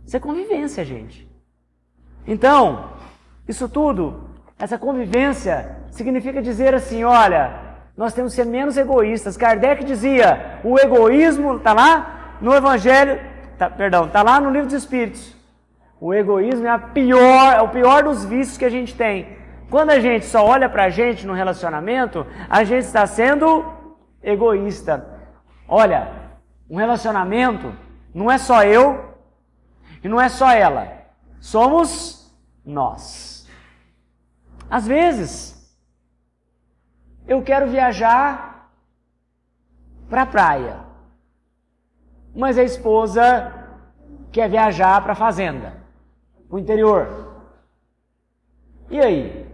Isso 0.05 0.17
é 0.17 0.19
convivência, 0.19 0.83
gente. 0.83 1.25
Então, 2.27 2.89
isso 3.47 3.69
tudo 3.69 4.29
essa 4.59 4.77
convivência 4.77 5.77
significa 5.89 6.41
dizer 6.41 6.75
assim: 6.75 7.05
olha, 7.05 7.77
nós 7.95 8.13
temos 8.13 8.33
que 8.33 8.41
ser 8.41 8.45
menos 8.45 8.75
egoístas. 8.75 9.37
Kardec 9.37 9.85
dizia: 9.85 10.59
o 10.61 10.77
egoísmo, 10.77 11.55
está 11.55 11.71
lá 11.71 12.35
no 12.41 12.53
Evangelho, 12.53 13.21
tá, 13.57 13.69
perdão, 13.69 14.07
está 14.07 14.21
lá 14.21 14.41
no 14.41 14.49
Livro 14.49 14.67
dos 14.67 14.75
Espíritos. 14.75 15.33
O 15.97 16.13
egoísmo 16.13 16.67
é, 16.67 16.71
a 16.71 16.77
pior, 16.77 17.53
é 17.53 17.61
o 17.61 17.69
pior 17.69 18.03
dos 18.03 18.25
vícios 18.25 18.57
que 18.57 18.65
a 18.65 18.69
gente 18.69 18.93
tem. 18.93 19.38
Quando 19.69 19.91
a 19.91 19.99
gente 19.99 20.25
só 20.25 20.45
olha 20.45 20.67
para 20.67 20.85
a 20.85 20.89
gente 20.89 21.27
no 21.27 21.33
relacionamento, 21.33 22.25
a 22.49 22.63
gente 22.63 22.85
está 22.85 23.05
sendo 23.05 23.63
egoísta. 24.21 25.05
Olha, 25.67 26.11
um 26.67 26.75
relacionamento 26.77 27.73
não 28.13 28.31
é 28.31 28.37
só 28.37 28.63
eu 28.63 29.15
e 30.03 30.07
não 30.07 30.19
é 30.19 30.27
só 30.27 30.51
ela. 30.51 30.91
Somos 31.39 32.35
nós. 32.65 33.47
Às 34.69 34.87
vezes, 34.87 35.77
eu 37.27 37.43
quero 37.43 37.67
viajar 37.67 38.71
para 40.09 40.23
a 40.23 40.25
praia, 40.25 40.79
mas 42.35 42.57
a 42.57 42.63
esposa 42.63 43.53
quer 44.31 44.49
viajar 44.49 45.01
para 45.03 45.13
a 45.13 45.15
fazenda, 45.15 45.83
para 46.47 46.55
o 46.55 46.59
interior. 46.59 47.43
E 48.89 48.99
aí? 48.99 49.48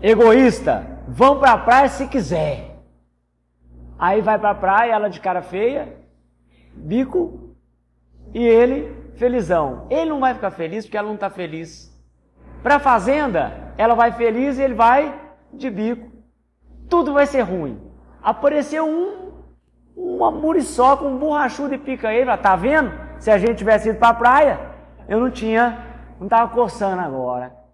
Egoísta, 0.00 1.00
vão 1.08 1.38
para 1.38 1.52
a 1.52 1.58
praia 1.58 1.88
se 1.88 2.06
quiser. 2.06 2.76
Aí 3.98 4.20
vai 4.20 4.38
para 4.38 4.50
a 4.50 4.54
praia, 4.54 4.92
ela 4.92 5.08
de 5.08 5.20
cara 5.20 5.40
feia, 5.40 5.96
bico, 6.74 7.54
e 8.34 8.44
ele 8.46 8.94
felizão. 9.16 9.86
Ele 9.88 10.10
não 10.10 10.20
vai 10.20 10.34
ficar 10.34 10.50
feliz 10.50 10.84
porque 10.84 10.96
ela 10.96 11.08
não 11.08 11.14
está 11.14 11.30
feliz. 11.30 11.92
Para 12.62 12.76
a 12.76 12.80
fazenda, 12.80 13.72
ela 13.78 13.94
vai 13.94 14.12
feliz 14.12 14.58
e 14.58 14.62
ele 14.62 14.74
vai 14.74 15.18
de 15.52 15.70
bico. 15.70 16.10
Tudo 16.88 17.14
vai 17.14 17.26
ser 17.26 17.40
ruim. 17.40 17.80
Apareceu 18.22 18.86
um, 18.86 19.32
uma 19.96 20.30
muriçoca, 20.30 21.04
um 21.04 21.18
borrachudo 21.18 21.74
e 21.74 21.78
pica 21.78 22.12
ele. 22.12 22.36
Tá 22.36 22.54
vendo? 22.54 22.92
Se 23.18 23.30
a 23.30 23.38
gente 23.38 23.56
tivesse 23.56 23.88
ido 23.88 23.98
para 23.98 24.08
a 24.08 24.14
praia, 24.14 24.60
eu 25.08 25.18
não 25.18 25.30
tinha, 25.30 25.82
não 26.18 26.26
estava 26.26 26.52
coçando 26.52 27.00
agora. 27.00 27.65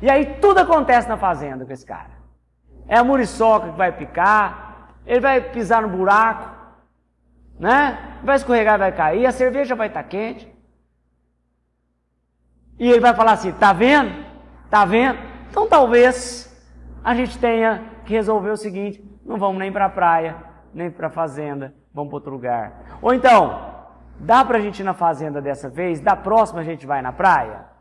E 0.00 0.10
aí 0.10 0.36
tudo 0.40 0.58
acontece 0.58 1.08
na 1.08 1.16
fazenda 1.16 1.64
com 1.64 1.72
esse 1.72 1.86
cara. 1.86 2.10
É 2.86 2.98
a 2.98 3.04
muriçoca 3.04 3.70
que 3.70 3.78
vai 3.78 3.92
picar, 3.92 4.94
ele 5.06 5.20
vai 5.20 5.40
pisar 5.40 5.82
no 5.82 5.88
buraco, 5.88 6.50
né? 7.58 8.18
Vai 8.22 8.36
escorregar, 8.36 8.78
vai 8.78 8.92
cair, 8.92 9.26
a 9.26 9.32
cerveja 9.32 9.74
vai 9.74 9.88
estar 9.88 10.02
tá 10.02 10.08
quente. 10.08 10.52
E 12.78 12.90
ele 12.90 13.00
vai 13.00 13.14
falar 13.14 13.32
assim: 13.32 13.52
tá 13.52 13.72
vendo? 13.72 14.24
Tá 14.70 14.84
vendo? 14.84 15.18
Então 15.50 15.68
talvez 15.68 16.50
a 17.02 17.14
gente 17.14 17.38
tenha 17.38 17.82
que 18.04 18.12
resolver 18.12 18.50
o 18.50 18.56
seguinte: 18.56 19.02
não 19.24 19.38
vamos 19.38 19.58
nem 19.58 19.72
para 19.72 19.86
a 19.86 19.90
praia, 19.90 20.36
nem 20.72 20.90
para 20.90 21.06
a 21.06 21.10
fazenda, 21.10 21.74
vamos 21.92 22.10
para 22.10 22.16
outro 22.16 22.32
lugar. 22.32 22.98
Ou 23.00 23.14
então, 23.14 23.86
dá 24.18 24.44
para 24.44 24.58
a 24.58 24.60
gente 24.60 24.80
ir 24.80 24.84
na 24.84 24.94
fazenda 24.94 25.40
dessa 25.40 25.68
vez, 25.68 26.00
da 26.00 26.16
próxima 26.16 26.60
a 26.60 26.64
gente 26.64 26.86
vai 26.86 27.00
na 27.00 27.12
praia? 27.12 27.73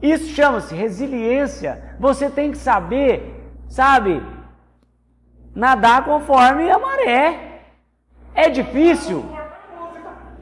Isso 0.00 0.28
chama-se 0.28 0.74
resiliência. 0.74 1.96
Você 1.98 2.30
tem 2.30 2.52
que 2.52 2.58
saber, 2.58 3.50
sabe, 3.68 4.22
nadar 5.54 6.04
conforme 6.04 6.70
a 6.70 6.78
maré. 6.78 7.62
É 8.34 8.48
difícil. 8.48 9.24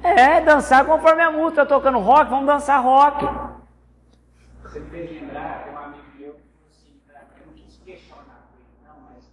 É, 0.02 0.40
dançar 0.42 0.84
conforme 0.84 1.22
a 1.22 1.30
música. 1.30 1.64
Tá 1.64 1.66
tocando 1.66 1.98
rock, 1.98 2.30
vamos 2.30 2.46
dançar 2.46 2.82
rock. 2.82 3.26
Você 4.62 4.80
me 4.80 4.90
fez 4.90 5.10
lembrar, 5.10 5.64
tem 5.64 5.72
um 5.72 5.78
amigo 5.78 6.04
meu 6.18 6.34
que 6.34 6.40
falou 6.52 6.68
assim, 6.68 7.00
eu 7.40 7.46
não 7.46 7.52
quis 7.54 7.76
questionar 7.78 8.46
com 8.50 8.58
ele, 8.58 8.68
não, 8.86 8.94
mas 9.08 9.24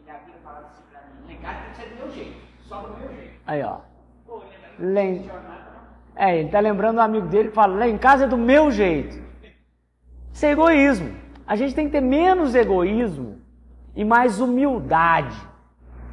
ele 0.00 0.10
havia 0.10 0.34
falado 0.42 0.64
assim 0.64 0.82
pra 0.90 1.00
mim, 1.02 1.26
tem 1.26 1.36
que 1.36 1.76
ser 1.76 1.90
do 1.90 1.96
meu 1.96 2.10
jeito, 2.10 2.40
só 2.62 2.80
do 2.80 2.96
meu 2.96 3.08
jeito. 3.14 3.34
Aí, 3.46 3.62
ó. 3.62 3.80
Pô, 4.26 4.42
ele 4.80 5.30
É, 6.16 6.38
ele 6.38 6.48
tá 6.48 6.58
lembrando 6.60 6.96
um 6.98 7.02
amigo 7.02 7.26
dele 7.26 7.50
que 7.50 7.54
fala, 7.54 7.76
lá 7.76 7.86
em 7.86 7.98
casa 7.98 8.24
é 8.24 8.28
do 8.28 8.38
meu 8.38 8.70
jeito. 8.70 9.27
Isso 10.38 10.46
é 10.46 10.52
egoísmo. 10.52 11.16
A 11.44 11.56
gente 11.56 11.74
tem 11.74 11.86
que 11.86 11.90
ter 11.90 12.00
menos 12.00 12.54
egoísmo 12.54 13.40
e 13.96 14.04
mais 14.04 14.40
humildade. 14.40 15.36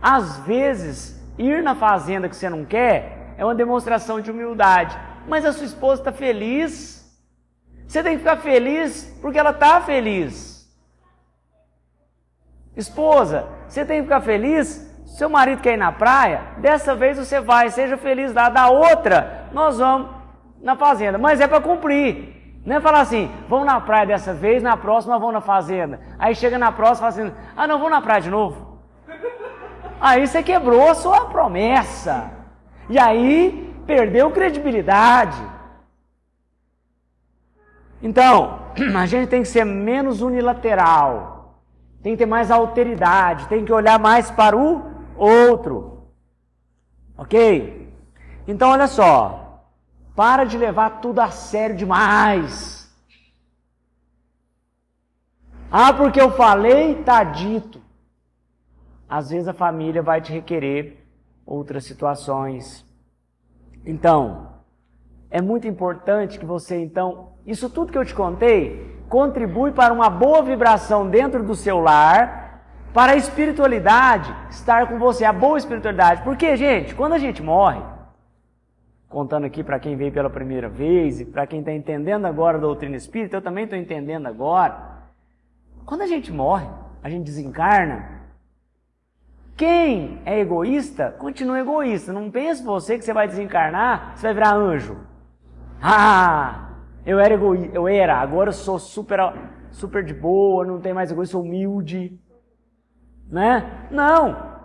Às 0.02 0.40
vezes, 0.40 1.24
ir 1.38 1.62
na 1.62 1.76
fazenda 1.76 2.28
que 2.28 2.36
você 2.36 2.50
não 2.50 2.66
quer 2.66 3.36
é 3.38 3.46
uma 3.46 3.54
demonstração 3.54 4.20
de 4.20 4.32
humildade. 4.32 4.98
Mas 5.28 5.46
a 5.46 5.54
sua 5.54 5.68
esposa 5.68 6.02
está 6.02 6.12
feliz 6.12 6.96
você 7.88 8.02
tem 8.02 8.14
que 8.14 8.24
ficar 8.24 8.38
feliz 8.38 9.16
porque 9.22 9.38
ela 9.38 9.52
está 9.52 9.80
feliz. 9.80 10.68
Esposa, 12.76 13.48
você 13.68 13.86
tem 13.86 13.98
que 13.98 14.06
ficar 14.06 14.22
feliz. 14.22 14.92
Seu 15.06 15.30
marido 15.30 15.62
quer 15.62 15.76
ir 15.76 15.78
na 15.78 15.92
praia, 15.92 16.42
dessa 16.58 16.96
vez 16.96 17.20
você 17.20 17.40
vai, 17.40 17.70
seja 17.70 17.96
feliz 17.96 18.34
lá. 18.34 18.50
Da 18.50 18.70
outra, 18.70 19.50
nós 19.54 19.78
vamos 19.78 20.10
na 20.64 20.76
fazenda. 20.76 21.20
Mas 21.20 21.40
é 21.40 21.48
para 21.48 21.62
cumprir. 21.62 22.45
Não 22.66 22.78
é 22.78 22.82
falar 22.82 23.02
assim, 23.02 23.32
vamos 23.48 23.68
na 23.68 23.80
praia 23.80 24.08
dessa 24.08 24.34
vez, 24.34 24.64
na 24.64 24.76
próxima 24.76 25.20
vamos 25.20 25.36
na 25.36 25.42
fazenda. 25.42 26.00
Aí 26.18 26.34
chega 26.34 26.58
na 26.58 26.72
próxima 26.72 27.12
fazenda, 27.12 27.36
ah 27.56 27.68
não, 27.68 27.78
vou 27.78 27.90
na 27.90 28.02
praia 28.02 28.22
de 28.22 28.32
novo. 28.32 28.80
Aí 30.02 30.26
você 30.26 30.42
quebrou 30.42 30.90
a 30.90 30.96
sua 30.96 31.26
promessa. 31.26 32.32
E 32.90 32.98
aí 32.98 33.74
perdeu 33.86 34.32
credibilidade. 34.32 35.42
Então, 38.02 38.60
a 38.98 39.06
gente 39.06 39.30
tem 39.30 39.44
que 39.44 39.48
ser 39.48 39.64
menos 39.64 40.22
unilateral, 40.22 41.62
tem 42.02 42.14
que 42.14 42.20
ter 42.20 42.26
mais 42.26 42.50
alteridade, 42.50 43.48
tem 43.48 43.64
que 43.64 43.72
olhar 43.72 44.00
mais 44.00 44.32
para 44.32 44.58
o 44.58 44.84
outro. 45.16 46.10
Ok? 47.18 47.94
Então, 48.48 48.72
olha 48.72 48.88
só, 48.88 49.45
para 50.16 50.44
de 50.46 50.58
levar 50.58 51.02
tudo 51.02 51.20
a 51.20 51.30
sério 51.30 51.76
demais. 51.76 52.90
Ah, 55.70 55.94
porque 55.94 56.22
eu 56.22 56.32
falei, 56.32 57.04
tá 57.04 57.24
dito. 57.24 57.82
Às 59.10 59.30
vezes 59.30 59.48
a 59.48 59.54
família 59.54 60.02
vai 60.02 60.22
te 60.22 60.32
requerer 60.32 61.06
outras 61.46 61.84
situações. 61.84 62.86
Então, 63.86 64.54
é 65.30 65.42
muito 65.42 65.68
importante 65.68 66.40
que 66.40 66.46
você 66.46 66.82
então 66.82 67.34
isso 67.46 67.70
tudo 67.70 67.92
que 67.92 67.98
eu 67.98 68.06
te 68.06 68.16
contei 68.16 68.96
contribui 69.10 69.72
para 69.72 69.94
uma 69.94 70.10
boa 70.10 70.42
vibração 70.42 71.08
dentro 71.10 71.44
do 71.44 71.56
seu 71.56 71.80
lar, 71.80 72.64
para 72.94 73.12
a 73.12 73.16
espiritualidade 73.16 74.34
estar 74.50 74.88
com 74.88 74.98
você, 74.98 75.26
a 75.26 75.34
boa 75.34 75.58
espiritualidade. 75.58 76.24
Porque, 76.24 76.56
gente, 76.56 76.96
quando 76.96 77.14
a 77.14 77.18
gente 77.20 77.44
morre, 77.44 77.82
contando 79.16 79.46
aqui 79.46 79.64
para 79.64 79.80
quem 79.80 79.96
veio 79.96 80.12
pela 80.12 80.30
primeira 80.30 80.68
vez 80.68 81.22
e 81.22 81.26
para 81.26 81.48
quem 81.48 81.62
está 81.62 81.72
entendendo 81.72 82.26
agora 82.26 82.58
a 82.58 82.60
doutrina 82.60 82.98
espírita, 82.98 83.38
eu 83.38 83.42
também 83.42 83.64
estou 83.64 83.80
entendendo 83.80 84.28
agora. 84.28 85.08
Quando 85.86 86.02
a 86.02 86.06
gente 86.06 86.34
morre, 86.34 86.68
a 87.02 87.10
gente 87.10 87.24
desencarna. 87.24 88.24
Quem 89.56 90.22
é 90.26 90.42
egoísta, 90.42 91.12
continua 91.18 91.62
egoísta. 91.62 92.12
Não 92.12 92.30
pense 92.30 92.62
você 92.62 92.98
que 92.98 93.06
você 93.06 93.14
vai 93.14 93.26
desencarnar, 93.26 94.18
você 94.18 94.24
vai 94.24 94.34
virar 94.34 94.54
anjo. 94.54 94.98
Ah, 95.82 96.72
eu 97.06 97.18
era 97.18 97.36
egoísta, 97.36 97.74
eu 97.74 97.88
era, 97.88 98.18
agora 98.18 98.50
eu 98.50 98.54
sou 98.54 98.78
super, 98.78 99.18
super 99.72 100.04
de 100.04 100.14
boa, 100.14 100.66
não 100.66 100.82
tenho 100.82 100.94
mais 100.94 101.10
egoísta, 101.10 101.32
sou 101.32 101.42
humilde. 101.42 102.20
Né? 103.30 103.88
Não. 103.90 104.58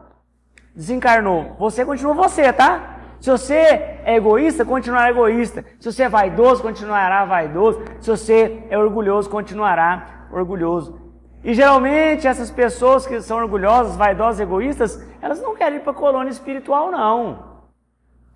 Desencarnou. 0.75 1.55
Você 1.57 1.85
continua 1.85 2.15
você, 2.15 2.53
tá? 2.53 2.90
Se 3.21 3.31
você 3.31 3.55
é 3.55 4.17
egoísta, 4.17 4.65
continuará 4.65 5.11
egoísta. 5.11 5.65
Se 5.79 5.93
você 5.93 6.05
é 6.05 6.09
vaidoso, 6.09 6.63
continuará 6.63 7.25
vaidoso. 7.27 7.83
Se 8.01 8.11
você 8.11 8.65
é 8.71 8.79
orgulhoso, 8.79 9.29
continuará 9.29 10.27
orgulhoso. 10.33 10.99
E 11.45 11.53
geralmente 11.53 12.27
essas 12.27 12.51
pessoas 12.51 13.07
que 13.07 13.21
são 13.21 13.39
orgulhosas, 13.39 13.97
vaidosas, 13.97 14.41
egoístas, 14.41 15.07
elas 15.21 15.41
não 15.41 15.55
querem 15.55 15.79
ir 15.79 15.83
para 15.83 15.93
a 15.93 15.95
colônia 15.95 16.31
espiritual, 16.31 16.91
não. 16.91 17.61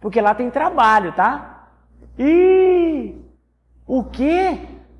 Porque 0.01 0.21
lá 0.21 0.35
tem 0.35 0.51
trabalho, 0.51 1.13
tá? 1.13 1.69
E 2.19 3.15
o 3.87 4.05
quê? 4.05 4.59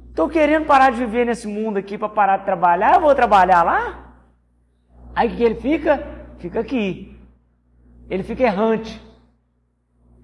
Estou 0.09 0.29
querendo 0.29 0.65
parar 0.65 0.91
de 0.91 0.99
viver 0.99 1.27
nesse 1.27 1.47
mundo 1.47 1.77
aqui 1.77 1.99
para 1.99 2.09
parar 2.09 2.37
de 2.39 2.45
trabalhar, 2.45 2.95
eu 2.95 3.01
vou 3.01 3.15
trabalhar 3.15 3.63
lá? 3.63 4.15
Aí 5.15 5.29
o 5.29 5.37
que 5.37 5.43
ele 5.43 5.57
fica? 5.57 6.03
Fica 6.39 6.61
aqui. 6.61 7.19
Ele 8.09 8.23
fica 8.23 8.45
errante. 8.45 9.04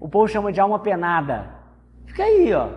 O 0.01 0.09
povo 0.09 0.27
chama 0.27 0.51
de 0.51 0.59
alma 0.59 0.79
penada. 0.79 1.45
Fica 2.07 2.23
aí, 2.23 2.51
ó. 2.51 2.69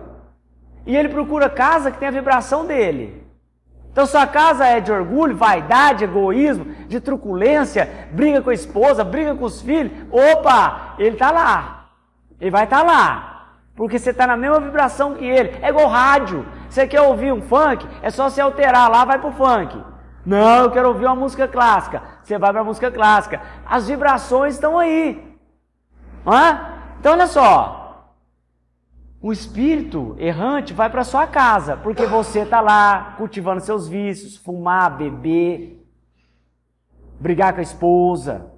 E 0.85 0.95
ele 0.95 1.09
procura 1.09 1.49
casa 1.49 1.89
que 1.89 1.97
tem 1.97 2.07
a 2.07 2.11
vibração 2.11 2.67
dele. 2.67 3.25
Então 3.91 4.05
sua 4.05 4.27
casa 4.27 4.67
é 4.67 4.79
de 4.79 4.91
orgulho, 4.91 5.35
vaidade, 5.35 6.03
egoísmo, 6.03 6.65
de 6.87 6.99
truculência, 6.99 8.09
briga 8.11 8.43
com 8.43 8.51
a 8.51 8.53
esposa, 8.53 9.03
briga 9.03 9.33
com 9.33 9.45
os 9.45 9.59
filhos. 9.59 9.91
Opa, 10.11 10.93
ele 10.99 11.15
está 11.15 11.31
lá. 11.31 11.87
Ele 12.39 12.51
vai 12.51 12.65
estar 12.65 12.81
tá 12.81 12.83
lá. 12.83 13.47
Porque 13.75 13.97
você 13.97 14.11
está 14.11 14.27
na 14.27 14.37
mesma 14.37 14.59
vibração 14.59 15.15
que 15.15 15.25
ele. 15.25 15.57
É 15.63 15.69
igual 15.69 15.87
rádio. 15.87 16.45
Você 16.69 16.85
quer 16.85 17.01
ouvir 17.01 17.33
um 17.33 17.41
funk? 17.41 17.87
É 18.03 18.11
só 18.11 18.29
você 18.29 18.39
alterar 18.39 18.87
lá, 18.87 19.03
vai 19.03 19.17
pro 19.17 19.31
funk. 19.31 19.83
Não, 20.23 20.65
eu 20.65 20.71
quero 20.71 20.89
ouvir 20.89 21.05
uma 21.05 21.15
música 21.15 21.47
clássica. 21.47 22.03
Você 22.21 22.37
vai 22.37 22.51
para 22.51 22.61
a 22.61 22.63
música 22.63 22.91
clássica. 22.91 23.41
As 23.65 23.87
vibrações 23.87 24.53
estão 24.53 24.77
aí. 24.77 25.35
Hã? 26.27 26.75
Então 27.05 27.13
olha 27.13 27.27
só 27.27 28.09
o 29.21 29.31
espírito 29.31 30.15
errante 30.17 30.73
vai 30.73 30.89
para 30.89 31.03
sua 31.03 31.27
casa, 31.27 31.77
porque 31.77 32.03
você 32.07 32.39
está 32.39 32.61
lá 32.61 33.13
cultivando 33.15 33.61
seus 33.61 33.87
vícios, 33.87 34.37
fumar, 34.37 34.97
beber, 34.97 35.87
brigar 37.19 37.53
com 37.53 37.59
a 37.59 37.61
esposa, 37.61 38.51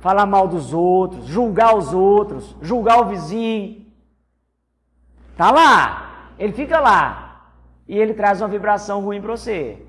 falar 0.00 0.26
mal 0.26 0.46
dos 0.46 0.74
outros, 0.74 1.24
julgar 1.24 1.74
os 1.74 1.94
outros, 1.94 2.54
julgar 2.60 3.00
o 3.00 3.06
vizinho. 3.06 3.86
Tá 5.34 5.50
lá, 5.50 6.34
ele 6.38 6.52
fica 6.52 6.80
lá 6.80 7.54
e 7.88 7.96
ele 7.96 8.12
traz 8.12 8.42
uma 8.42 8.48
vibração 8.48 9.00
ruim 9.00 9.22
para 9.22 9.34
você. 9.34 9.82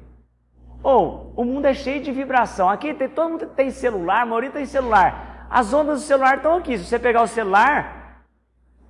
Ou, 0.81 1.33
oh, 1.35 1.41
o 1.41 1.43
mundo 1.43 1.65
é 1.65 1.73
cheio 1.73 2.01
de 2.01 2.11
vibração. 2.13 2.69
Aqui 2.69 2.93
tem, 2.93 3.09
todo 3.09 3.31
mundo 3.31 3.47
tem 3.47 3.69
celular, 3.69 4.21
a 4.21 4.25
maioria 4.25 4.51
tem 4.51 4.65
celular. 4.65 5.32
As 5.53 5.71
ondas 5.71 6.01
do 6.01 6.05
celular 6.05 6.37
estão 6.37 6.57
aqui. 6.57 6.77
Se 6.77 6.85
você 6.85 6.97
pegar 6.97 7.21
o 7.21 7.27
celular, 7.27 8.03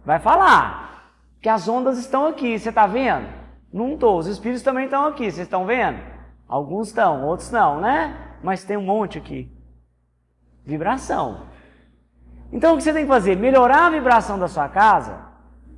Vai 0.06 0.19
falar 0.19 1.13
que 1.41 1.47
as 1.47 1.67
ondas 1.67 1.97
estão 1.97 2.28
aqui, 2.28 2.60
você 2.60 2.69
está 2.69 2.86
vendo? 2.86 3.28
Não 3.71 3.93
estou, 3.93 4.17
os 4.17 4.28
espíritos 4.28 4.63
também 4.63 4.86
estão 4.86 5.06
aqui, 5.06 5.23
vocês 5.23 5.39
estão 5.39 5.65
vendo? 5.65 5.99
Alguns 6.47 6.89
estão, 6.89 7.26
outros 7.26 7.52
não, 7.52 7.80
né? 7.80 8.15
Mas 8.43 8.63
tem 8.63 8.78
um 8.78 8.84
monte 8.84 9.17
aqui. 9.17 9.49
Vibração. 10.65 11.47
Então 12.52 12.73
o 12.73 12.78
que 12.78 12.84
você 12.84 12.93
tem 12.93 13.04
que 13.04 13.10
fazer? 13.10 13.36
Melhorar 13.36 13.88
a 13.88 13.89
vibração 13.89 14.38
da 14.38 14.47
sua 14.47 14.67
casa 14.69 15.19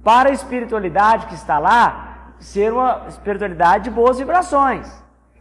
para 0.04 0.30
a 0.30 0.34
espiritualidade 0.34 1.28
que 1.28 1.36
está 1.36 1.60
lá 1.60 2.34
ser 2.39 2.74
uma 2.74 3.06
espiritualidade 3.08 3.86
de 3.86 3.91
boas 3.91 4.17
vibrações. 4.17 4.91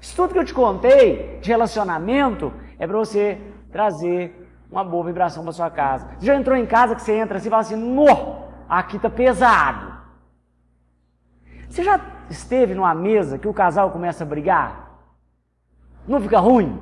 Isso 0.00 0.14
tudo 0.14 0.34
que 0.34 0.38
eu 0.38 0.44
te 0.44 0.54
contei 0.54 1.38
de 1.40 1.48
relacionamento 1.48 2.52
é 2.78 2.86
para 2.86 2.96
você 2.96 3.40
trazer 3.72 4.43
uma 4.74 4.84
boa 4.84 5.04
vibração 5.04 5.42
para 5.42 5.52
sua 5.52 5.70
casa. 5.70 6.08
Você 6.18 6.26
já 6.26 6.34
entrou 6.34 6.56
em 6.56 6.66
casa 6.66 6.94
que 6.94 7.02
você 7.02 7.12
entra 7.12 7.38
assim 7.38 7.46
e 7.46 7.50
fala 7.50 7.62
assim: 7.62 7.76
"No, 7.76 8.44
aqui 8.68 8.96
está 8.96 9.08
pesado. 9.08 9.94
Você 11.68 11.82
já 11.82 12.00
esteve 12.28 12.74
numa 12.74 12.94
mesa 12.94 13.38
que 13.38 13.48
o 13.48 13.54
casal 13.54 13.90
começa 13.90 14.24
a 14.24 14.26
brigar? 14.26 14.90
Não 16.06 16.20
fica 16.20 16.38
ruim? 16.38 16.80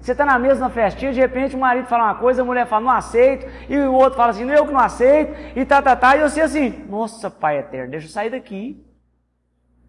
Você 0.00 0.12
está 0.12 0.26
na 0.26 0.38
mesa, 0.38 0.60
na 0.60 0.68
festinha, 0.68 1.12
de 1.12 1.20
repente 1.20 1.56
o 1.56 1.58
marido 1.58 1.86
fala 1.86 2.04
uma 2.04 2.14
coisa, 2.16 2.42
a 2.42 2.44
mulher 2.44 2.66
fala, 2.66 2.84
não 2.84 2.90
aceito, 2.90 3.46
e 3.70 3.78
o 3.78 3.94
outro 3.94 4.18
fala 4.18 4.32
assim, 4.32 4.48
eu 4.50 4.66
que 4.66 4.72
não 4.72 4.80
aceito, 4.80 5.58
e 5.58 5.64
tá, 5.64 5.80
tá, 5.80 5.96
tá, 5.96 6.16
e 6.16 6.20
você 6.20 6.42
assim, 6.42 6.84
nossa, 6.90 7.30
pai 7.30 7.58
eterno, 7.58 7.90
deixa 7.90 8.06
eu 8.06 8.10
sair 8.10 8.28
daqui. 8.28 8.84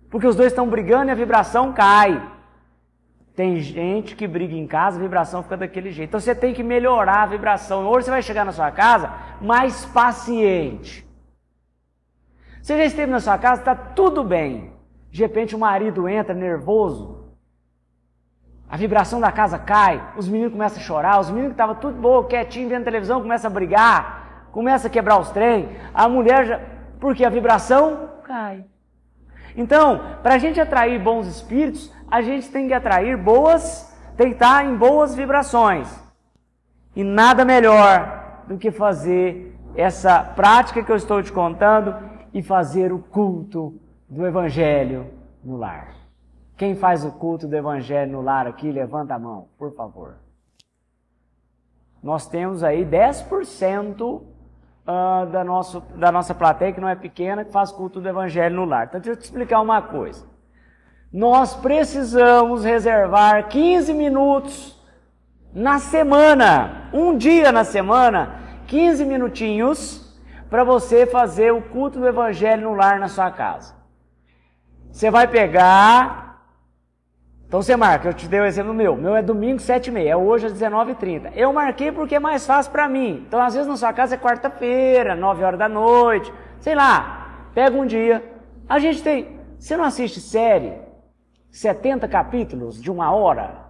Porque 0.10 0.26
os 0.26 0.36
dois 0.36 0.54
estão 0.54 0.70
brigando 0.70 1.08
e 1.08 1.12
a 1.12 1.16
vibração 1.16 1.74
cai. 1.74 2.22
Tem 3.36 3.60
gente 3.60 4.16
que 4.16 4.28
briga 4.28 4.56
em 4.56 4.66
casa, 4.66 4.98
a 4.98 5.02
vibração 5.02 5.44
fica 5.44 5.58
daquele 5.58 5.92
jeito. 5.92 6.10
Então 6.10 6.20
você 6.20 6.34
tem 6.34 6.54
que 6.54 6.64
melhorar 6.64 7.24
a 7.24 7.26
vibração. 7.26 7.86
Hoje 7.88 8.06
você 8.06 8.12
vai 8.12 8.22
chegar 8.22 8.46
na 8.46 8.52
sua 8.52 8.72
casa 8.72 9.12
mais 9.42 9.86
paciente. 9.86 11.06
Você 12.62 12.78
já 12.78 12.86
esteve 12.86 13.12
na 13.12 13.20
sua 13.20 13.38
casa, 13.38 13.62
está 13.62 13.76
tudo 13.76 14.24
bem. 14.24 14.72
De 15.12 15.22
repente 15.22 15.56
o 15.56 15.60
marido 15.60 16.08
entra 16.08 16.34
nervoso, 16.34 17.26
a 18.68 18.78
vibração 18.78 19.20
da 19.20 19.32
casa 19.32 19.60
cai, 19.60 20.02
os 20.18 20.28
meninos 20.28 20.52
começam 20.52 20.80
a 20.80 20.82
chorar, 20.82 21.20
os 21.20 21.30
meninos 21.30 21.50
que 21.50 21.54
estavam 21.54 21.76
tudo 21.76 22.02
bom, 22.02 22.24
quietinho, 22.24 22.68
vendo 22.68 22.84
televisão, 22.84 23.22
começam 23.22 23.50
a 23.50 23.54
brigar, 23.54 24.50
começa 24.52 24.88
a 24.88 24.90
quebrar 24.90 25.20
os 25.20 25.30
trem, 25.30 25.70
a 25.94 26.10
mulher 26.10 26.46
já. 26.46 26.62
Porque 27.00 27.24
a 27.24 27.30
vibração 27.30 28.10
cai. 28.24 28.66
Então, 29.56 30.02
para 30.22 30.36
a 30.36 30.38
gente 30.38 30.60
atrair 30.60 31.02
bons 31.02 31.28
espíritos, 31.28 31.92
a 32.10 32.22
gente 32.22 32.50
tem 32.50 32.68
que 32.68 32.74
atrair 32.74 33.18
boas, 33.18 33.94
tem 34.18 34.28
que 34.28 34.34
estar 34.34 34.66
em 34.66 34.76
boas 34.76 35.16
vibrações. 35.16 35.88
E 36.96 37.04
nada 37.04 37.46
melhor 37.46 38.44
do 38.48 38.58
que 38.58 38.72
fazer 38.72 39.58
essa 39.76 40.22
prática 40.24 40.84
que 40.84 40.92
eu 40.92 40.96
estou 40.96 41.22
te 41.22 41.32
contando 41.32 41.96
e 42.34 42.42
fazer 42.42 42.92
o 42.92 43.00
culto 43.00 43.80
do 44.10 44.26
Evangelho 44.26 45.08
no 45.44 45.58
lar. 45.58 45.96
Quem 46.58 46.76
faz 46.76 47.04
o 47.04 47.12
culto 47.12 47.48
do 47.48 47.56
Evangelho 47.56 48.12
no 48.12 48.22
lar 48.22 48.48
aqui, 48.48 48.72
levanta 48.72 49.16
a 49.16 49.20
mão, 49.20 49.48
por 49.58 49.74
favor. 49.74 50.16
Nós 52.02 52.28
temos 52.28 52.64
aí 52.64 52.86
10% 52.86 54.22
ah, 54.86 55.26
da, 55.32 55.44
nosso, 55.44 55.82
da 55.96 56.12
nossa 56.12 56.34
plateia, 56.34 56.74
que 56.74 56.82
não 56.82 56.90
é 56.90 56.96
pequena, 56.96 57.44
que 57.44 57.52
faz 57.52 57.72
culto 57.72 58.00
do 58.00 58.08
Evangelho 58.08 58.56
no 58.56 58.66
lar. 58.66 58.86
Então, 58.86 59.00
deixa 59.00 59.18
eu 59.18 59.22
te 59.22 59.26
explicar 59.26 59.62
uma 59.62 59.82
coisa. 59.82 60.26
Nós 61.12 61.56
precisamos 61.56 62.64
reservar 62.64 63.48
15 63.48 63.94
minutos 63.94 64.76
na 65.54 65.80
semana, 65.80 66.90
um 66.94 67.18
dia 67.18 67.52
na 67.52 67.64
semana, 67.64 68.40
15 68.68 69.06
minutinhos 69.06 70.06
para 70.50 70.64
você 70.64 71.06
fazer 71.06 71.52
o 71.52 71.62
culto 71.62 72.00
do 72.00 72.08
Evangelho 72.08 72.70
no 72.70 72.76
lar 72.76 73.00
na 73.00 73.08
sua 73.08 73.32
casa. 73.32 73.74
Você 74.92 75.10
vai 75.10 75.28
pegar. 75.28 76.25
Então 77.48 77.62
você 77.62 77.76
marca, 77.76 78.10
eu 78.10 78.14
te 78.14 78.28
dei 78.28 78.40
o 78.40 78.46
exemplo 78.46 78.74
meu. 78.74 78.96
Meu 78.96 79.16
é 79.16 79.22
domingo, 79.22 79.60
7 79.60 79.88
e 79.88 79.92
meia, 79.92 80.12
é 80.12 80.18
hoje 80.18 80.48
às 80.48 80.54
19h30. 80.54 81.32
Eu 81.36 81.54
marquei 81.54 81.92
porque 81.92 82.16
é 82.16 82.20
mais 82.20 82.46
fácil 82.46 82.72
para 82.72 82.90
mim. 82.90 83.24
Então 83.28 83.42
às 83.42 83.54
vezes 83.54 83.68
na 83.68 83.78
sua 83.78 83.94
casa 83.94 84.16
é 84.16 84.18
quarta-feira, 84.18 85.16
9 85.16 85.44
horas 85.44 85.60
da 85.60 85.70
noite. 85.70 86.34
Sei 86.60 86.74
lá, 86.74 87.48
pega 87.54 87.78
um 87.78 87.86
dia. 87.86 88.24
A 88.68 88.80
gente 88.80 89.02
tem. 89.04 89.40
Você 89.60 89.78
não 89.78 89.86
assiste 89.86 90.20
série? 90.20 90.74
70 91.52 92.08
capítulos 92.08 92.82
de 92.82 92.92
uma 92.92 93.12
hora? 93.12 93.66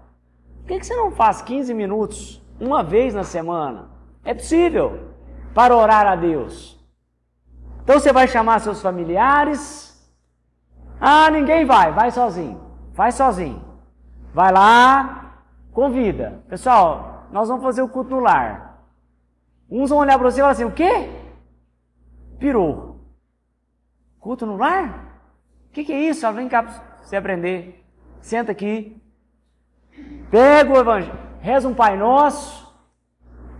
Por 0.61 0.69
que, 0.69 0.79
que 0.79 0.85
você 0.85 0.95
não 0.95 1.11
faz 1.11 1.41
15 1.41 1.73
minutos 1.73 2.41
uma 2.59 2.81
vez 2.81 3.13
na 3.13 3.23
semana? 3.23 3.89
É 4.23 4.33
possível 4.33 5.11
para 5.53 5.75
orar 5.75 6.07
a 6.07 6.15
Deus. 6.15 6.75
Então 7.83 7.99
você 7.99 8.11
vai 8.11 8.27
chamar 8.27 8.59
seus 8.59 8.81
familiares. 8.81 9.93
Ah, 10.99 11.29
ninguém 11.29 11.65
vai, 11.65 11.91
vai 11.91 12.09
sozinho. 12.09 12.59
Vai 12.93 13.11
sozinho. 13.11 13.64
Vai 14.35 14.51
lá, 14.51 15.43
convida. 15.71 16.43
Pessoal, 16.49 17.27
nós 17.31 17.47
vamos 17.47 17.63
fazer 17.63 17.81
o 17.81 17.87
culto 17.87 18.09
no 18.09 18.19
lar. 18.19 18.83
Uns 19.69 19.89
vão 19.89 19.99
olhar 19.99 20.19
para 20.19 20.29
você 20.29 20.39
e 20.39 20.41
falar 20.41 20.51
assim: 20.51 20.65
o 20.65 20.71
quê? 20.71 21.09
Pirou. 22.37 22.99
Culto 24.19 24.45
no 24.45 24.57
lar? 24.57 25.21
O 25.69 25.71
que, 25.71 25.85
que 25.85 25.93
é 25.93 26.01
isso? 26.09 26.29
Vem 26.33 26.49
cá 26.49 26.63
para 26.63 26.73
você 27.01 27.15
aprender. 27.15 27.85
Senta 28.19 28.51
aqui. 28.51 29.01
Pega 30.29 30.73
o 30.73 30.77
evangelho. 30.77 31.19
Reza 31.39 31.67
um 31.69 31.73
Pai 31.73 31.95
Nosso 31.97 32.65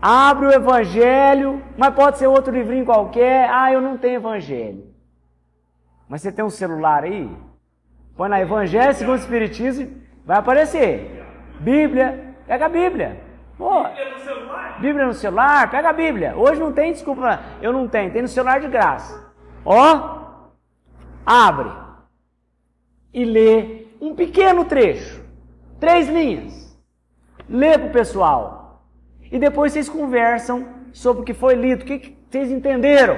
abre 0.08 0.46
o 0.46 0.52
Evangelho, 0.52 1.64
mas 1.76 1.96
pode 1.96 2.20
ser 2.20 2.28
outro 2.28 2.54
livrinho 2.54 2.86
qualquer. 2.86 3.50
Ah, 3.50 3.72
eu 3.74 3.82
não 3.82 3.98
tenho 3.98 4.18
Evangelho. 4.18 4.94
Mas 6.08 6.22
você 6.22 6.32
tem 6.32 6.46
um 6.46 6.50
celular 6.50 7.04
aí? 7.04 7.28
Põe 8.16 8.30
na 8.30 8.40
Evangelho 8.40 8.94
segundo 8.94 9.16
o 9.16 9.20
Espiritismo, 9.20 10.05
vai 10.26 10.38
aparecer. 10.38 11.24
Bíblia, 11.60 12.36
pega 12.48 12.66
a 12.66 12.70
Bíblia. 12.70 13.22
Pô, 13.58 13.84
Bíblia 13.84 14.10
no 14.10 14.20
celular? 14.20 14.82
Bíblia 14.82 15.06
no 15.06 15.14
celular, 15.14 15.72
pega 15.72 15.90
a 15.90 15.94
Bíblia. 15.94 16.36
Hoje 16.36 16.60
não 16.60 16.74
tem, 16.74 16.92
desculpa, 16.92 17.40
eu 17.62 17.72
não 17.72 17.88
tenho, 17.88 18.12
tem 18.12 18.22
no 18.22 18.28
celular 18.28 18.60
de 18.60 18.68
graça. 18.68 19.32
Ó, 19.64 20.42
abre 21.26 21.72
e 23.14 23.24
lê 23.24 23.88
um 24.02 24.14
pequeno 24.14 24.66
trecho, 24.66 25.24
três 25.80 26.10
linhas. 26.10 26.66
Lê 27.48 27.78
para 27.78 27.88
o 27.88 27.94
pessoal. 27.94 28.84
E 29.32 29.40
depois 29.40 29.72
vocês 29.72 29.88
conversam 29.88 30.68
sobre 30.92 31.22
o 31.22 31.26
que 31.26 31.34
foi 31.34 31.56
lido. 31.56 31.84
O 31.84 31.86
que, 31.86 32.18
Vocês 32.30 32.52
entenderam? 32.52 33.18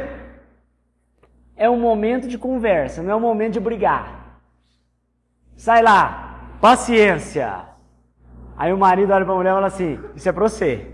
É 1.56 1.70
um 1.70 1.80
momento 1.80 2.28
de 2.28 2.38
conversa, 2.38 3.02
não 3.02 3.12
é 3.12 3.16
um 3.16 3.20
momento 3.20 3.54
de 3.54 3.60
brigar. 3.60 4.40
Sai 5.56 5.82
lá, 5.82 6.27
paciência. 6.62 7.66
Aí 8.58 8.74
o 8.74 8.78
marido 8.78 9.14
olha 9.14 9.24
para 9.24 9.34
a 9.34 9.38
mulher 9.38 9.52
e 9.52 9.54
fala 9.54 9.68
assim: 9.68 10.00
Isso 10.16 10.28
é 10.28 10.32
para 10.32 10.44
você. 10.44 10.88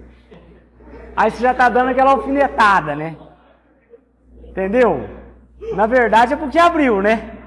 Aí 1.16 1.32
você 1.32 1.42
já 1.42 1.52
está 1.52 1.70
dando 1.70 1.90
aquela 1.90 2.12
alfinetada, 2.12 2.96
né? 2.96 3.16
Entendeu? 4.44 5.08
Na 5.76 5.86
verdade 5.86 6.34
é 6.34 6.38
porque 6.38 6.60
abriu, 6.60 7.02
né? 7.02 7.38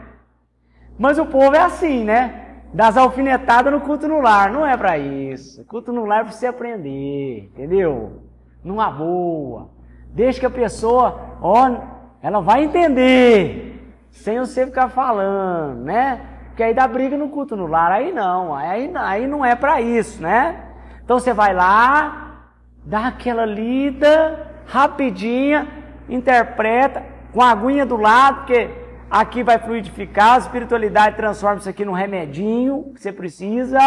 Mas 0.98 1.18
o 1.18 1.26
povo 1.26 1.54
é 1.54 1.60
assim, 1.60 2.04
né? 2.04 2.62
Das 2.72 2.96
alfinetadas 2.96 3.72
no 3.72 3.80
culto 3.80 4.08
no 4.08 4.20
lar. 4.20 4.50
Não 4.50 4.66
é 4.66 4.76
para 4.76 4.96
isso. 4.98 5.64
Culto 5.64 5.92
no 5.92 6.06
lar 6.06 6.20
é 6.20 6.24
para 6.24 6.32
você 6.32 6.46
aprender, 6.46 7.50
entendeu? 7.52 8.22
Numa 8.64 8.90
boa. 8.90 9.70
Deixa 10.08 10.40
que 10.40 10.46
a 10.46 10.50
pessoa, 10.50 11.36
ó, 11.42 11.76
ela 12.22 12.40
vai 12.40 12.64
entender. 12.64 13.94
Sem 14.10 14.38
você 14.38 14.64
ficar 14.64 14.88
falando, 14.88 15.84
né? 15.84 16.35
Porque 16.56 16.62
aí 16.62 16.72
dá 16.72 16.88
briga 16.88 17.18
no 17.18 17.28
culto 17.28 17.54
no 17.54 17.66
lar. 17.66 17.92
Aí 17.92 18.10
não, 18.10 18.54
aí, 18.54 18.90
aí 18.94 19.26
não 19.26 19.44
é 19.44 19.54
para 19.54 19.78
isso, 19.82 20.22
né? 20.22 20.58
Então 21.04 21.18
você 21.18 21.34
vai 21.34 21.52
lá, 21.52 22.46
dá 22.82 23.08
aquela 23.08 23.44
lida, 23.44 24.54
rapidinha, 24.64 25.68
interpreta, 26.08 27.04
com 27.30 27.42
a 27.42 27.50
aguinha 27.50 27.84
do 27.84 27.98
lado, 27.98 28.36
porque 28.38 28.70
aqui 29.10 29.42
vai 29.42 29.58
fluidificar, 29.58 30.36
a 30.36 30.38
espiritualidade 30.38 31.16
transforma 31.16 31.58
isso 31.58 31.68
aqui 31.68 31.84
num 31.84 31.92
remedinho 31.92 32.90
que 32.94 33.02
você 33.02 33.12
precisa, 33.12 33.78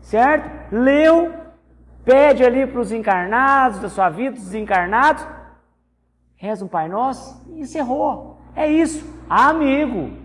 certo? 0.00 0.48
Leu, 0.72 1.34
pede 2.04 2.44
ali 2.44 2.68
para 2.68 2.80
os 2.80 2.92
encarnados 2.92 3.80
da 3.80 3.88
sua 3.88 4.08
vida, 4.08 4.36
os 4.36 4.44
desencarnados, 4.44 5.26
reza 6.36 6.64
um 6.64 6.68
Pai 6.68 6.88
Nosso 6.88 7.44
e 7.52 7.62
encerrou. 7.62 8.40
É 8.54 8.68
isso, 8.68 9.04
amigo. 9.28 10.21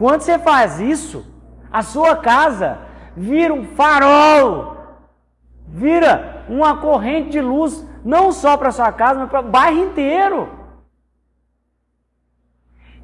Quando 0.00 0.22
você 0.22 0.38
faz 0.38 0.80
isso, 0.80 1.26
a 1.70 1.82
sua 1.82 2.16
casa 2.16 2.78
vira 3.14 3.52
um 3.52 3.66
farol, 3.76 4.78
vira 5.68 6.46
uma 6.48 6.78
corrente 6.78 7.32
de 7.32 7.40
luz, 7.42 7.86
não 8.02 8.32
só 8.32 8.56
para 8.56 8.72
sua 8.72 8.90
casa, 8.92 9.20
mas 9.20 9.28
para 9.28 9.40
o 9.40 9.50
bairro 9.50 9.78
inteiro. 9.78 10.48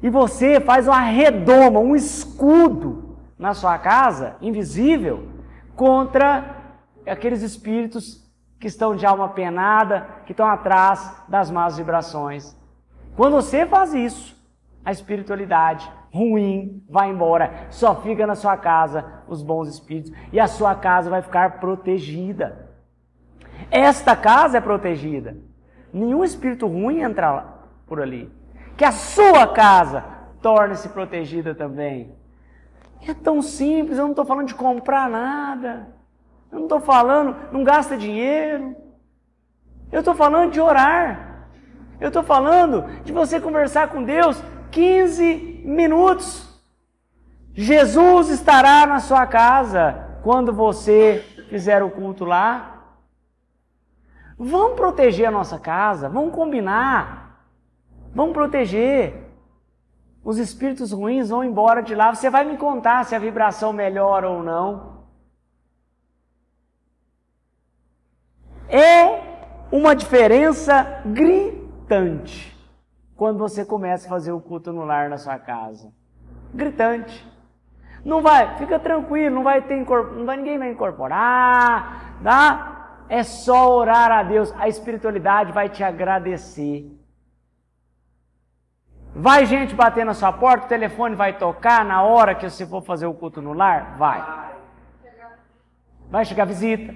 E 0.01 0.09
você 0.09 0.59
faz 0.59 0.87
uma 0.87 1.01
redoma, 1.01 1.79
um 1.79 1.95
escudo 1.95 3.15
na 3.37 3.53
sua 3.53 3.77
casa, 3.77 4.35
invisível, 4.41 5.27
contra 5.75 6.55
aqueles 7.05 7.43
espíritos 7.43 8.27
que 8.59 8.65
estão 8.65 8.95
de 8.95 9.05
alma 9.05 9.29
penada, 9.29 10.07
que 10.25 10.31
estão 10.31 10.47
atrás 10.47 11.15
das 11.27 11.51
más 11.51 11.77
vibrações. 11.77 12.57
Quando 13.15 13.35
você 13.35 13.67
faz 13.67 13.93
isso, 13.93 14.35
a 14.83 14.91
espiritualidade 14.91 15.87
ruim 16.11 16.83
vai 16.89 17.09
embora, 17.09 17.67
só 17.69 17.95
fica 18.01 18.25
na 18.25 18.35
sua 18.35 18.57
casa 18.57 19.23
os 19.27 19.41
bons 19.41 19.67
espíritos 19.67 20.11
e 20.31 20.39
a 20.39 20.47
sua 20.47 20.75
casa 20.75 21.09
vai 21.09 21.21
ficar 21.21 21.59
protegida. 21.59 22.67
Esta 23.69 24.15
casa 24.15 24.57
é 24.57 24.61
protegida. 24.61 25.37
Nenhum 25.91 26.23
espírito 26.23 26.67
ruim 26.67 27.01
entra 27.01 27.45
por 27.85 28.01
ali 28.01 28.31
que 28.77 28.85
a 28.85 28.91
sua 28.91 29.47
casa 29.47 30.05
torne-se 30.39 30.87
protegida 30.89 31.55
também. 31.55 32.15
É 33.05 33.13
tão 33.13 33.41
simples, 33.41 33.97
eu 33.97 34.03
não 34.03 34.11
estou 34.11 34.25
falando 34.25 34.47
de 34.47 34.55
comprar 34.55 35.09
nada. 35.09 35.87
Eu 36.51 36.59
não 36.59 36.65
estou 36.65 36.79
falando, 36.79 37.35
não 37.51 37.63
gasta 37.63 37.97
dinheiro. 37.97 38.75
Eu 39.91 39.99
estou 39.99 40.13
falando 40.13 40.51
de 40.51 40.61
orar. 40.61 41.47
Eu 41.99 42.09
estou 42.09 42.21
falando 42.21 42.85
de 43.03 43.11
você 43.11 43.41
conversar 43.41 43.89
com 43.89 44.03
Deus 44.03 44.41
15 44.69 45.56
minutos. 45.67 46.47
Jesus 47.53 48.29
estará 48.29 48.85
na 48.85 48.99
sua 48.99 49.27
casa 49.27 50.19
quando 50.23 50.53
você 50.53 51.23
fizer 51.49 51.83
o 51.83 51.91
culto 51.91 52.23
lá. 52.23 52.95
Vamos 54.37 54.75
proteger 54.75 55.27
a 55.27 55.31
nossa 55.31 55.59
casa, 55.59 56.07
vamos 56.07 56.33
combinar. 56.33 57.43
Vamos 58.13 58.33
proteger. 58.33 59.25
Os 60.23 60.37
espíritos 60.37 60.91
ruins 60.91 61.29
vão 61.29 61.43
embora 61.43 61.81
de 61.81 61.95
lá. 61.95 62.13
Você 62.13 62.29
vai 62.29 62.45
me 62.45 62.57
contar 62.57 63.03
se 63.05 63.15
a 63.15 63.19
vibração 63.19 63.73
melhora 63.73 64.29
ou 64.29 64.43
não. 64.43 65.05
É 68.69 69.21
uma 69.71 69.95
diferença 69.95 71.01
gritante 71.05 72.56
quando 73.17 73.39
você 73.39 73.65
começa 73.65 74.05
a 74.05 74.09
fazer 74.09 74.31
o 74.31 74.39
culto 74.39 74.71
no 74.71 74.85
lar 74.85 75.09
na 75.09 75.17
sua 75.17 75.39
casa. 75.39 75.91
Gritante. 76.53 77.27
Não 78.05 78.21
vai, 78.21 78.55
fica 78.57 78.79
tranquilo, 78.79 79.35
não 79.35 79.43
vai 79.43 79.61
ter 79.63 79.83
não 79.83 80.25
vai, 80.25 80.37
ninguém 80.37 80.59
vai 80.59 80.71
incorporar, 80.71 82.21
tá? 82.23 83.03
É 83.09 83.23
só 83.23 83.75
orar 83.75 84.11
a 84.11 84.21
Deus, 84.23 84.53
a 84.57 84.67
espiritualidade 84.67 85.51
vai 85.51 85.67
te 85.67 85.83
agradecer. 85.83 86.95
Vai 89.15 89.45
gente 89.47 89.73
bater 89.73 90.05
na 90.05 90.13
sua 90.13 90.31
porta, 90.31 90.65
o 90.65 90.69
telefone 90.69 91.15
vai 91.15 91.33
tocar 91.37 91.83
na 91.83 92.03
hora 92.03 92.35
que 92.35 92.47
você 92.47 92.67
for 92.67 92.83
fazer 92.83 93.07
o 93.07 93.15
culto 93.15 93.41
no 93.41 93.51
lar? 93.51 93.97
Vai. 93.97 94.23
Vai 96.09 96.23
chegar 96.23 96.45
visita. 96.45 96.93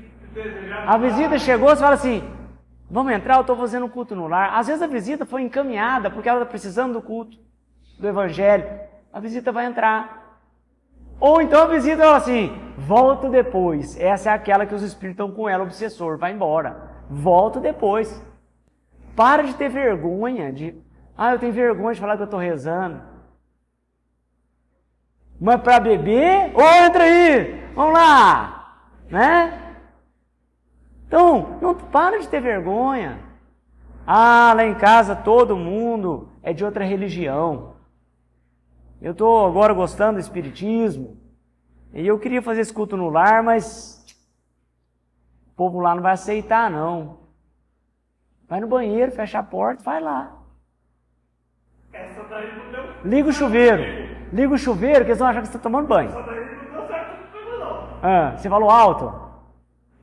A 0.85 0.97
visita 0.97 1.39
chegou, 1.39 1.69
você 1.69 1.81
fala 1.81 1.95
assim: 1.95 2.23
vamos 2.91 3.13
entrar, 3.13 3.35
eu 3.35 3.41
estou 3.41 3.55
fazendo 3.55 3.85
o 3.85 3.89
culto 3.89 4.15
no 4.15 4.27
lar. 4.27 4.53
Às 4.53 4.67
vezes 4.67 4.81
a 4.81 4.87
visita 4.87 5.25
foi 5.25 5.41
encaminhada 5.41 6.11
porque 6.11 6.29
ela 6.29 6.41
está 6.41 6.49
precisando 6.49 6.93
do 6.93 7.01
culto, 7.01 7.37
do 7.97 8.07
evangelho. 8.07 8.69
A 9.11 9.19
visita 9.19 9.51
vai 9.51 9.65
entrar. 9.65 10.39
Ou 11.19 11.41
então 11.41 11.63
a 11.63 11.67
visita 11.67 12.03
fala 12.03 12.17
assim: 12.17 12.51
volto 12.77 13.29
depois. 13.29 13.99
Essa 13.99 14.29
é 14.31 14.33
aquela 14.33 14.65
que 14.65 14.75
os 14.75 14.83
espíritos 14.83 15.23
estão 15.23 15.35
com 15.35 15.49
ela, 15.49 15.63
obsessor, 15.63 16.17
vai 16.17 16.33
embora. 16.33 16.91
Volto 17.09 17.59
depois. 17.59 18.21
Para 19.15 19.43
de 19.43 19.55
ter 19.55 19.69
vergonha 19.69 20.51
de 20.51 20.75
ah, 21.17 21.33
eu 21.33 21.39
tenho 21.39 21.53
vergonha 21.53 21.93
de 21.93 22.01
falar 22.01 22.15
que 22.15 22.23
eu 22.23 22.25
estou 22.25 22.39
rezando. 22.39 22.99
Mas 25.39 25.61
para 25.61 25.79
beber, 25.79 26.51
oh, 26.55 26.85
entra 26.85 27.03
aí, 27.03 27.63
vamos 27.75 27.93
lá, 27.93 28.87
né? 29.09 29.60
Então, 31.11 31.57
não 31.61 31.75
para 31.75 32.21
de 32.21 32.27
ter 32.29 32.39
vergonha. 32.39 33.19
Ah, 34.07 34.53
lá 34.55 34.63
em 34.63 34.73
casa 34.73 35.13
todo 35.13 35.57
mundo 35.57 36.29
é 36.41 36.53
de 36.53 36.63
outra 36.63 36.85
religião. 36.85 37.73
Eu 39.01 39.11
estou 39.11 39.45
agora 39.45 39.73
gostando 39.73 40.13
do 40.13 40.21
espiritismo. 40.21 41.17
E 41.93 42.07
eu 42.07 42.17
queria 42.17 42.41
fazer 42.41 42.61
esse 42.61 42.73
culto 42.73 42.95
no 42.95 43.09
lar, 43.09 43.43
mas 43.43 44.05
o 45.47 45.55
povo 45.57 45.81
lá 45.81 45.93
não 45.93 46.01
vai 46.01 46.13
aceitar, 46.13 46.71
não. 46.71 47.17
Vai 48.47 48.61
no 48.61 48.67
banheiro, 48.67 49.11
fecha 49.11 49.39
a 49.39 49.43
porta, 49.43 49.83
vai 49.83 49.99
lá. 49.99 50.37
Liga 53.03 53.27
o 53.27 53.33
chuveiro. 53.33 53.83
Liga 54.31 54.53
o 54.53 54.57
chuveiro, 54.57 55.03
que 55.03 55.11
eles 55.11 55.19
vão 55.19 55.27
achar 55.27 55.41
que 55.41 55.47
você 55.47 55.57
está 55.57 55.59
tomando 55.59 55.89
banho. 55.89 56.07
Essa 56.07 56.21
daí 56.21 56.39
não 56.39 56.71
deu 56.71 56.87
certo 56.87 57.31
comigo, 57.33 57.57
não. 57.59 57.99
Ah, 58.01 58.37
você 58.37 58.47
falou 58.47 58.69
alto? 58.69 59.13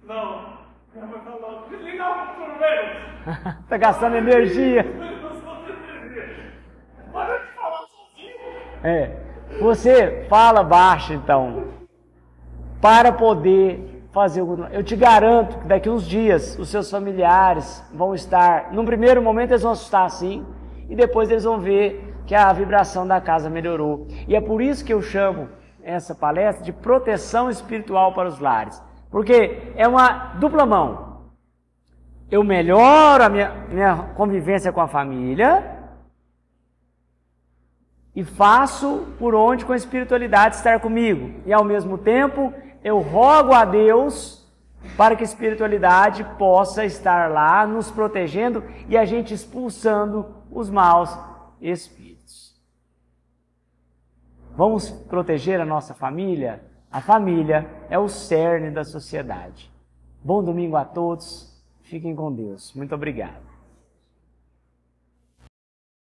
Não. 0.02 0.58
Minha 0.98 1.06
mãe 1.06 1.20
falou, 1.20 1.68
desliga 1.68 2.04
o 2.04 2.34
chuveiro. 2.34 3.17
Tá 3.68 3.76
gastando 3.76 4.16
energia. 4.16 4.84
Sozinho. 7.54 8.34
É. 8.82 9.10
Você 9.60 10.26
fala 10.28 10.62
baixo, 10.62 11.12
então. 11.12 11.64
Para 12.80 13.12
poder 13.12 14.04
fazer 14.12 14.42
o. 14.42 14.66
Eu 14.70 14.82
te 14.82 14.96
garanto 14.96 15.58
que 15.58 15.66
daqui 15.66 15.88
uns 15.88 16.06
dias 16.06 16.58
os 16.58 16.68
seus 16.68 16.90
familiares 16.90 17.84
vão 17.92 18.14
estar. 18.14 18.72
Num 18.72 18.84
primeiro 18.84 19.22
momento 19.22 19.50
eles 19.50 19.62
vão 19.62 19.72
assustar 19.72 20.06
assim 20.06 20.46
e 20.88 20.94
depois 20.94 21.30
eles 21.30 21.44
vão 21.44 21.58
ver 21.58 22.14
que 22.26 22.34
a 22.34 22.52
vibração 22.52 23.06
da 23.06 23.20
casa 23.20 23.48
melhorou. 23.48 24.06
E 24.26 24.36
é 24.36 24.40
por 24.40 24.60
isso 24.60 24.84
que 24.84 24.92
eu 24.92 25.00
chamo 25.00 25.48
essa 25.82 26.14
palestra 26.14 26.64
de 26.64 26.72
proteção 26.72 27.48
espiritual 27.48 28.12
para 28.12 28.28
os 28.28 28.38
lares. 28.38 28.82
Porque 29.10 29.72
é 29.74 29.88
uma 29.88 30.34
dupla 30.34 30.66
mão. 30.66 31.07
Eu 32.30 32.44
melhoro 32.44 33.24
a 33.24 33.28
minha, 33.28 33.50
minha 33.68 33.96
convivência 34.14 34.72
com 34.72 34.80
a 34.80 34.88
família 34.88 35.78
e 38.14 38.22
faço 38.22 39.06
por 39.18 39.34
onde 39.34 39.64
com 39.64 39.72
a 39.72 39.76
espiritualidade 39.76 40.56
estar 40.56 40.80
comigo. 40.80 41.40
E 41.46 41.52
ao 41.52 41.64
mesmo 41.64 41.96
tempo 41.96 42.52
eu 42.84 42.98
rogo 43.00 43.52
a 43.52 43.64
Deus 43.64 44.46
para 44.96 45.16
que 45.16 45.22
a 45.22 45.24
espiritualidade 45.24 46.24
possa 46.38 46.84
estar 46.84 47.30
lá 47.30 47.66
nos 47.66 47.90
protegendo 47.90 48.62
e 48.88 48.96
a 48.96 49.04
gente 49.04 49.32
expulsando 49.32 50.34
os 50.50 50.68
maus 50.68 51.16
espíritos. 51.60 52.54
Vamos 54.54 54.90
proteger 54.90 55.60
a 55.60 55.64
nossa 55.64 55.94
família? 55.94 56.62
A 56.90 57.00
família 57.00 57.68
é 57.88 57.98
o 57.98 58.08
cerne 58.08 58.70
da 58.70 58.84
sociedade. 58.84 59.70
Bom 60.22 60.42
domingo 60.42 60.76
a 60.76 60.84
todos. 60.84 61.47
Fiquem 61.88 62.14
com 62.14 62.30
Deus. 62.34 62.74
Muito 62.74 62.94
obrigado. 62.94 63.57